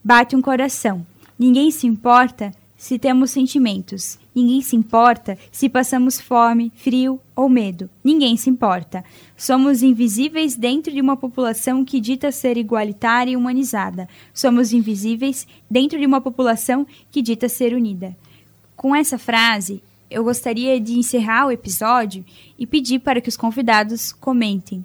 bate 0.02 0.34
um 0.34 0.40
coração. 0.40 1.06
Ninguém 1.38 1.70
se 1.70 1.86
importa 1.86 2.50
se 2.74 2.98
temos 2.98 3.30
sentimentos. 3.30 4.18
Ninguém 4.34 4.62
se 4.62 4.74
importa 4.74 5.38
se 5.52 5.68
passamos 5.68 6.18
fome, 6.18 6.72
frio 6.74 7.20
ou 7.36 7.50
medo. 7.50 7.88
Ninguém 8.02 8.34
se 8.38 8.48
importa. 8.48 9.04
Somos 9.36 9.82
invisíveis 9.82 10.56
dentro 10.56 10.90
de 10.90 11.02
uma 11.02 11.18
população 11.18 11.84
que 11.84 12.00
dita 12.00 12.32
ser 12.32 12.56
igualitária 12.56 13.32
e 13.32 13.36
humanizada. 13.36 14.08
Somos 14.32 14.72
invisíveis 14.72 15.46
dentro 15.70 15.98
de 15.98 16.06
uma 16.06 16.20
população 16.20 16.86
que 17.10 17.20
dita 17.20 17.46
ser 17.46 17.74
unida. 17.74 18.16
Com 18.74 18.96
essa 18.96 19.18
frase, 19.18 19.82
eu 20.10 20.24
gostaria 20.24 20.80
de 20.80 20.98
encerrar 20.98 21.46
o 21.46 21.52
episódio 21.52 22.24
e 22.58 22.66
pedir 22.66 23.00
para 23.00 23.20
que 23.20 23.28
os 23.28 23.36
convidados 23.36 24.12
comentem. 24.12 24.84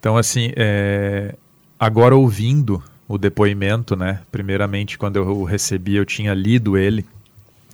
Então, 0.00 0.16
assim, 0.16 0.50
é... 0.56 1.36
agora 1.78 2.16
ouvindo 2.16 2.82
o 3.06 3.18
depoimento, 3.18 3.94
né? 3.94 4.20
Primeiramente, 4.32 4.98
quando 4.98 5.16
eu 5.16 5.28
o 5.28 5.44
recebi, 5.44 5.94
eu 5.94 6.04
tinha 6.04 6.34
lido 6.34 6.76
ele 6.76 7.06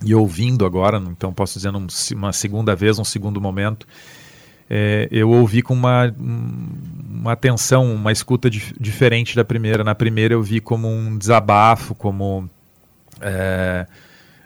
e 0.03 0.13
ouvindo 0.13 0.65
agora, 0.65 1.01
então 1.09 1.33
posso 1.33 1.57
dizer 1.57 1.71
uma 2.13 2.31
segunda 2.31 2.75
vez, 2.75 2.99
um 2.99 3.03
segundo 3.03 3.41
momento, 3.41 3.87
é, 4.69 5.07
eu 5.11 5.29
ouvi 5.29 5.61
com 5.61 5.73
uma, 5.73 6.13
uma 6.17 7.31
atenção, 7.31 7.93
uma 7.93 8.11
escuta 8.11 8.49
dif 8.49 8.73
diferente 8.79 9.35
da 9.35 9.45
primeira. 9.45 9.83
Na 9.83 9.95
primeira 9.95 10.33
eu 10.33 10.43
vi 10.43 10.59
como 10.59 10.87
um 10.89 11.17
desabafo, 11.17 11.95
como 11.95 12.49
é, 13.21 13.87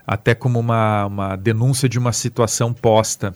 até 0.06 0.36
como 0.36 0.60
uma, 0.60 1.06
uma 1.08 1.36
denúncia 1.36 1.90
de 1.90 1.98
uma 1.98 2.14
situação 2.14 2.72
posta. 2.72 3.36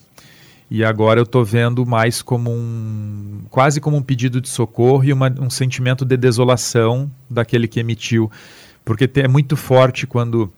E 0.75 0.83
agora 0.83 1.21
eu 1.21 1.23
estou 1.23 1.45
vendo 1.45 1.85
mais 1.85 2.21
como 2.21 2.51
um. 2.51 3.43
quase 3.49 3.79
como 3.79 3.95
um 3.95 4.01
pedido 4.01 4.41
de 4.41 4.49
socorro 4.49 5.05
e 5.05 5.13
uma, 5.13 5.33
um 5.39 5.49
sentimento 5.49 6.03
de 6.03 6.17
desolação 6.17 7.09
daquele 7.29 7.65
que 7.65 7.79
emitiu. 7.79 8.29
Porque 8.83 9.09
é 9.21 9.27
muito 9.29 9.55
forte 9.55 10.05
quando 10.05 10.51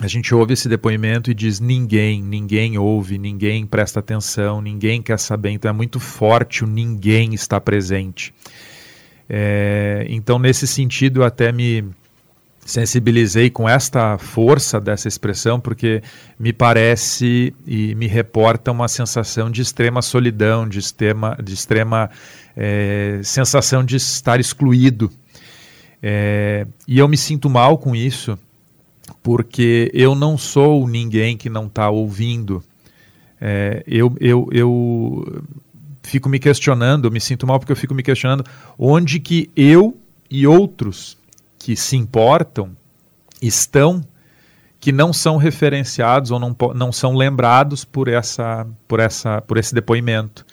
a 0.00 0.06
gente 0.06 0.34
ouve 0.34 0.54
esse 0.54 0.66
depoimento 0.66 1.30
e 1.30 1.34
diz 1.34 1.60
ninguém, 1.60 2.22
ninguém 2.22 2.78
ouve, 2.78 3.18
ninguém 3.18 3.66
presta 3.66 4.00
atenção, 4.00 4.62
ninguém 4.62 5.02
quer 5.02 5.18
saber. 5.18 5.50
Então 5.50 5.68
é 5.68 5.74
muito 5.74 6.00
forte 6.00 6.64
o 6.64 6.66
ninguém 6.66 7.34
está 7.34 7.60
presente. 7.60 8.32
É, 9.28 10.06
então, 10.08 10.38
nesse 10.38 10.66
sentido, 10.66 11.20
eu 11.20 11.24
até 11.24 11.52
me, 11.52 11.84
sensibilizei 12.70 13.50
com 13.50 13.68
esta 13.68 14.16
força 14.16 14.80
dessa 14.80 15.08
expressão 15.08 15.58
porque 15.58 16.02
me 16.38 16.52
parece 16.52 17.52
e 17.66 17.94
me 17.96 18.06
reporta 18.06 18.70
uma 18.70 18.86
sensação 18.86 19.50
de 19.50 19.60
extrema 19.60 20.00
solidão, 20.00 20.68
de 20.68 20.78
extrema, 20.78 21.36
de 21.42 21.52
extrema 21.52 22.08
é, 22.56 23.20
sensação 23.24 23.84
de 23.84 23.96
estar 23.96 24.38
excluído. 24.38 25.10
É, 26.00 26.66
e 26.86 26.98
eu 26.98 27.08
me 27.08 27.16
sinto 27.16 27.50
mal 27.50 27.76
com 27.76 27.94
isso, 27.94 28.38
porque 29.22 29.90
eu 29.92 30.14
não 30.14 30.38
sou 30.38 30.86
ninguém 30.86 31.36
que 31.36 31.50
não 31.50 31.66
está 31.66 31.90
ouvindo. 31.90 32.62
É, 33.40 33.82
eu, 33.86 34.14
eu, 34.20 34.48
eu 34.52 35.42
fico 36.04 36.28
me 36.28 36.38
questionando, 36.38 37.06
eu 37.06 37.10
me 37.10 37.20
sinto 37.20 37.46
mal 37.46 37.58
porque 37.58 37.72
eu 37.72 37.76
fico 37.76 37.94
me 37.94 38.02
questionando 38.02 38.44
onde 38.78 39.18
que 39.18 39.50
eu 39.56 39.96
e 40.30 40.46
outros 40.46 41.18
que 41.60 41.76
se 41.76 41.94
importam 41.94 42.74
estão 43.40 44.02
que 44.80 44.90
não 44.90 45.12
são 45.12 45.36
referenciados 45.36 46.30
ou 46.30 46.38
não, 46.40 46.56
não 46.74 46.90
são 46.90 47.14
lembrados 47.14 47.84
por 47.84 48.08
essa 48.08 48.66
por 48.88 48.98
essa 48.98 49.42
por 49.42 49.58
esse 49.58 49.74
depoimento, 49.74 50.44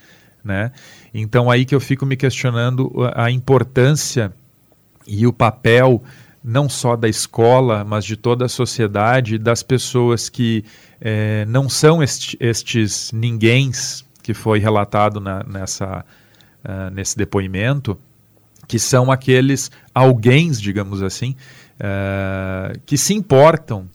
né? 0.44 0.72
Então 1.14 1.50
aí 1.50 1.66
que 1.66 1.74
eu 1.74 1.80
fico 1.80 2.06
me 2.06 2.18
questionando 2.18 2.92
a 3.16 3.32
importância 3.32 4.34
e 5.08 5.26
o 5.26 5.32
papel 5.32 6.04
não 6.44 6.70
só 6.70 6.96
da 6.96 7.08
escola, 7.08 7.84
mas 7.84 8.06
de 8.06 8.16
toda 8.18 8.46
a 8.46 8.50
sociedade, 8.50 9.38
das 9.38 9.64
pessoas 9.64 10.30
que 10.30 10.64
é, 11.00 11.46
não 11.46 11.70
são 11.70 12.04
este, 12.04 12.38
estes 12.40 13.12
ninguéms 13.14 14.06
que 14.22 14.34
foi 14.34 14.60
relatado 14.60 15.22
na, 15.22 15.44
nessa, 15.44 16.06
uh, 16.64 16.90
nesse 16.92 17.18
depoimento, 17.18 17.98
que 18.68 18.78
são 18.78 19.12
aqueles 19.12 19.72
alguéms, 19.94 20.60
digamos 20.60 21.02
assim, 21.02 21.36
uh, 21.80 22.78
que 22.86 22.98
se 22.98 23.14
importam, 23.14 23.90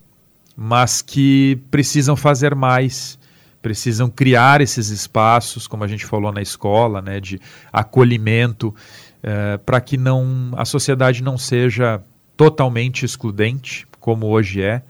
mas 0.57 1.03
que 1.03 1.61
precisam 1.71 2.17
fazer 2.17 2.55
mais, 2.55 3.19
precisam 3.61 4.09
criar 4.09 4.61
esses 4.61 4.89
espaços, 4.89 5.67
como 5.67 5.85
a 5.85 5.89
gente 5.89 6.07
falou 6.07 6.33
na 6.33 6.41
escola, 6.41 7.03
né, 7.03 7.21
de 7.21 7.41
acolhimento, 7.73 8.69
uh, 8.69 9.59
para 9.65 9.81
que 9.81 9.97
não 9.97 10.53
a 10.57 10.65
sociedade 10.65 11.23
não 11.23 11.37
seja 11.37 12.03
totalmente 12.37 13.05
excludente, 13.05 13.87
como 14.01 14.27
hoje 14.27 14.63
é, 14.63 14.83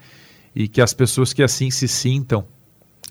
e 0.54 0.66
que 0.66 0.80
as 0.80 0.94
pessoas 0.94 1.32
que 1.32 1.42
assim 1.42 1.70
se 1.70 1.86
sintam, 1.86 2.46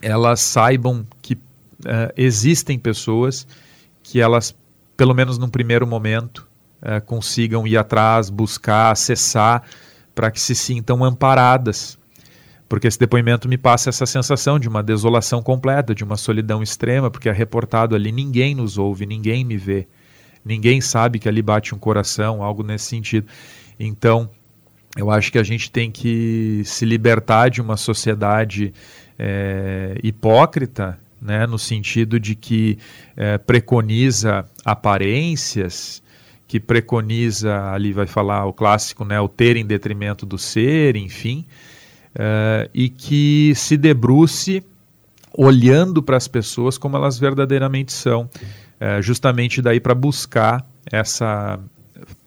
elas 0.00 0.40
saibam 0.40 1.06
que 1.20 1.34
uh, 1.34 2.12
existem 2.16 2.78
pessoas 2.78 3.46
que 4.02 4.20
elas, 4.20 4.54
pelo 4.96 5.14
menos 5.14 5.38
num 5.38 5.48
primeiro 5.48 5.86
momento, 5.86 6.48
uh, 6.82 7.00
consigam 7.04 7.66
ir 7.66 7.76
atrás, 7.76 8.28
buscar, 8.28 8.90
acessar, 8.90 9.62
para 10.14 10.30
que 10.30 10.40
se 10.40 10.54
sintam 10.54 11.02
amparadas. 11.04 11.98
Porque 12.68 12.86
esse 12.86 12.98
depoimento 12.98 13.48
me 13.48 13.58
passa 13.58 13.90
essa 13.90 14.06
sensação 14.06 14.58
de 14.58 14.68
uma 14.68 14.82
desolação 14.82 15.42
completa, 15.42 15.94
de 15.94 16.02
uma 16.04 16.16
solidão 16.16 16.62
extrema, 16.62 17.10
porque 17.10 17.28
é 17.28 17.32
reportado 17.32 17.94
ali: 17.94 18.10
ninguém 18.10 18.54
nos 18.54 18.78
ouve, 18.78 19.04
ninguém 19.04 19.44
me 19.44 19.56
vê, 19.56 19.86
ninguém 20.44 20.80
sabe 20.80 21.18
que 21.18 21.28
ali 21.28 21.42
bate 21.42 21.74
um 21.74 21.78
coração, 21.78 22.42
algo 22.42 22.62
nesse 22.62 22.86
sentido. 22.86 23.26
Então, 23.78 24.30
eu 24.96 25.10
acho 25.10 25.30
que 25.32 25.38
a 25.38 25.42
gente 25.42 25.70
tem 25.70 25.90
que 25.90 26.62
se 26.64 26.84
libertar 26.84 27.50
de 27.50 27.60
uma 27.60 27.76
sociedade 27.76 28.72
é, 29.18 29.98
hipócrita 30.02 30.98
né, 31.22 31.46
no 31.46 31.58
sentido 31.58 32.18
de 32.18 32.34
que 32.34 32.78
é, 33.16 33.38
preconiza 33.38 34.44
aparências, 34.64 36.02
que 36.52 36.60
preconiza, 36.60 37.70
ali 37.70 37.94
vai 37.94 38.06
falar 38.06 38.44
o 38.44 38.52
clássico, 38.52 39.06
né, 39.06 39.18
o 39.18 39.26
ter 39.26 39.56
em 39.56 39.64
detrimento 39.64 40.26
do 40.26 40.36
ser, 40.36 40.96
enfim, 40.96 41.46
é, 42.14 42.68
e 42.74 42.90
que 42.90 43.54
se 43.56 43.74
debruce 43.74 44.62
olhando 45.32 46.02
para 46.02 46.18
as 46.18 46.28
pessoas 46.28 46.76
como 46.76 46.94
elas 46.94 47.18
verdadeiramente 47.18 47.90
são, 47.90 48.28
é, 48.78 49.00
justamente 49.00 49.62
daí 49.62 49.80
para 49.80 49.94
buscar 49.94 50.62
essa 50.84 51.58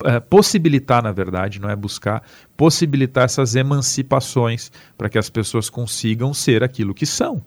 é, 0.05 0.19
possibilitar, 0.19 1.03
na 1.03 1.11
verdade, 1.11 1.61
não 1.61 1.69
é 1.69 1.76
buscar, 1.76 2.23
possibilitar 2.57 3.26
essas 3.26 3.55
emancipações 3.55 4.71
para 4.97 5.07
que 5.07 5.19
as 5.19 5.30
pessoas 5.30 5.69
consigam 5.69 6.34
ser 6.34 6.63
aquilo 6.63 6.95
que 6.95 7.05
são, 7.05 7.43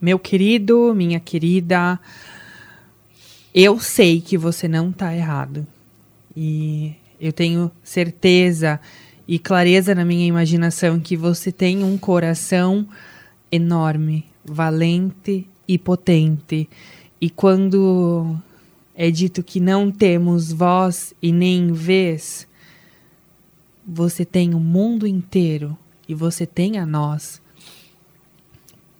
meu 0.00 0.18
querido, 0.18 0.92
minha 0.92 1.20
querida, 1.20 2.00
eu 3.54 3.78
sei 3.80 4.20
que 4.20 4.38
você 4.38 4.68
não 4.68 4.90
está 4.90 5.14
errado. 5.14 5.66
E 6.36 6.94
eu 7.20 7.32
tenho 7.32 7.70
certeza 7.82 8.80
e 9.26 9.38
clareza 9.38 9.94
na 9.94 10.04
minha 10.04 10.26
imaginação 10.26 10.98
que 11.00 11.16
você 11.16 11.52
tem 11.52 11.84
um 11.84 11.96
coração 11.98 12.86
enorme, 13.50 14.24
valente 14.44 15.46
e 15.66 15.78
potente. 15.78 16.68
E 17.20 17.28
quando 17.28 18.36
é 18.94 19.10
dito 19.10 19.42
que 19.42 19.60
não 19.60 19.90
temos 19.90 20.52
voz 20.52 21.14
e 21.20 21.32
nem 21.32 21.72
vez, 21.72 22.46
você 23.86 24.24
tem 24.24 24.54
o 24.54 24.60
mundo 24.60 25.06
inteiro 25.06 25.76
e 26.08 26.14
você 26.14 26.46
tem 26.46 26.78
a 26.78 26.86
nós. 26.86 27.40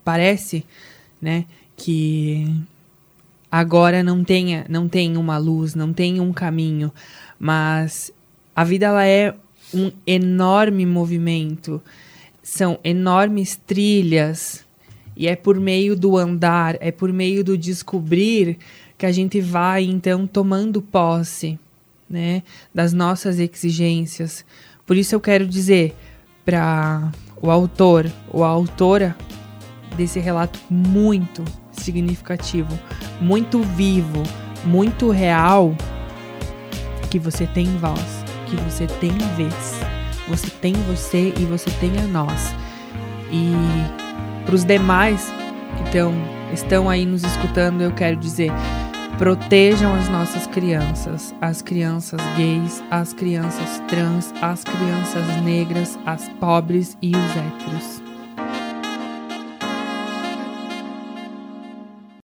Parece 0.05 0.65
né? 1.21 1.45
Que 1.77 2.47
agora 3.51 4.03
não 4.03 4.23
tenha, 4.23 4.65
não 4.69 4.89
tem 4.89 5.17
uma 5.17 5.37
luz, 5.37 5.75
não 5.75 5.93
tem 5.93 6.21
um 6.21 6.33
caminho, 6.33 6.93
mas 7.39 8.13
a 8.55 8.63
vida 8.63 8.87
ela 8.87 9.07
é 9.07 9.35
um 9.75 9.91
enorme 10.07 10.87
movimento, 10.87 11.83
são 12.43 12.79
enormes 12.85 13.57
trilhas 13.57 14.65
e 15.17 15.27
é 15.27 15.35
por 15.35 15.59
meio 15.59 15.97
do 15.97 16.17
andar, 16.17 16.77
é 16.81 16.91
por 16.91 17.13
meio 17.13 17.43
do 17.43 17.59
descobrir 17.59 18.59
que 18.97 19.07
a 19.07 19.13
gente 19.13 19.41
vai 19.41 19.85
então 19.85 20.27
tomando 20.27 20.81
posse, 20.81 21.59
né, 22.09 22.43
das 22.75 22.93
nossas 22.93 23.39
exigências. 23.39 24.45
Por 24.87 24.97
isso 24.97 25.15
eu 25.15 25.21
quero 25.21 25.47
dizer 25.47 25.95
para 26.45 27.11
o 27.41 27.51
autor 27.51 28.11
ou 28.29 28.45
a 28.45 28.49
autora 28.49 29.17
desse 29.97 30.19
relato 30.19 30.59
muito 30.69 31.45
significativo, 31.73 32.79
muito 33.21 33.63
vivo, 33.63 34.23
muito 34.65 35.11
real, 35.11 35.75
que 37.11 37.19
você 37.19 37.47
tem 37.47 37.67
voz, 37.79 38.25
que 38.47 38.57
você 38.57 38.87
tem 38.87 39.13
vez, 39.37 39.81
você 40.29 40.49
tem 40.49 40.73
você 40.73 41.35
e 41.37 41.45
você 41.45 41.71
tem 41.81 41.99
a 41.99 42.07
nós. 42.07 42.55
E 43.33 43.53
para 44.45 44.55
os 44.55 44.65
demais 44.65 45.33
que 45.77 45.85
estão, 45.85 46.15
estão 46.53 46.89
aí 46.89 47.05
nos 47.05 47.25
escutando, 47.25 47.83
eu 47.83 47.93
quero 47.93 48.17
dizer: 48.17 48.53
protejam 49.19 49.95
as 49.95 50.09
nossas 50.09 50.47
crianças, 50.47 51.35
as 51.41 51.63
crianças 51.63 52.21
gays, 52.37 52.83
as 52.91 53.13
crianças 53.13 53.83
trans, 53.89 54.33
as 54.41 54.65
crianças 54.65 55.43
negras, 55.43 55.99
as 56.07 56.29
pobres 56.41 56.97
e 57.03 57.15
os 57.15 57.37
héteros. 57.37 58.10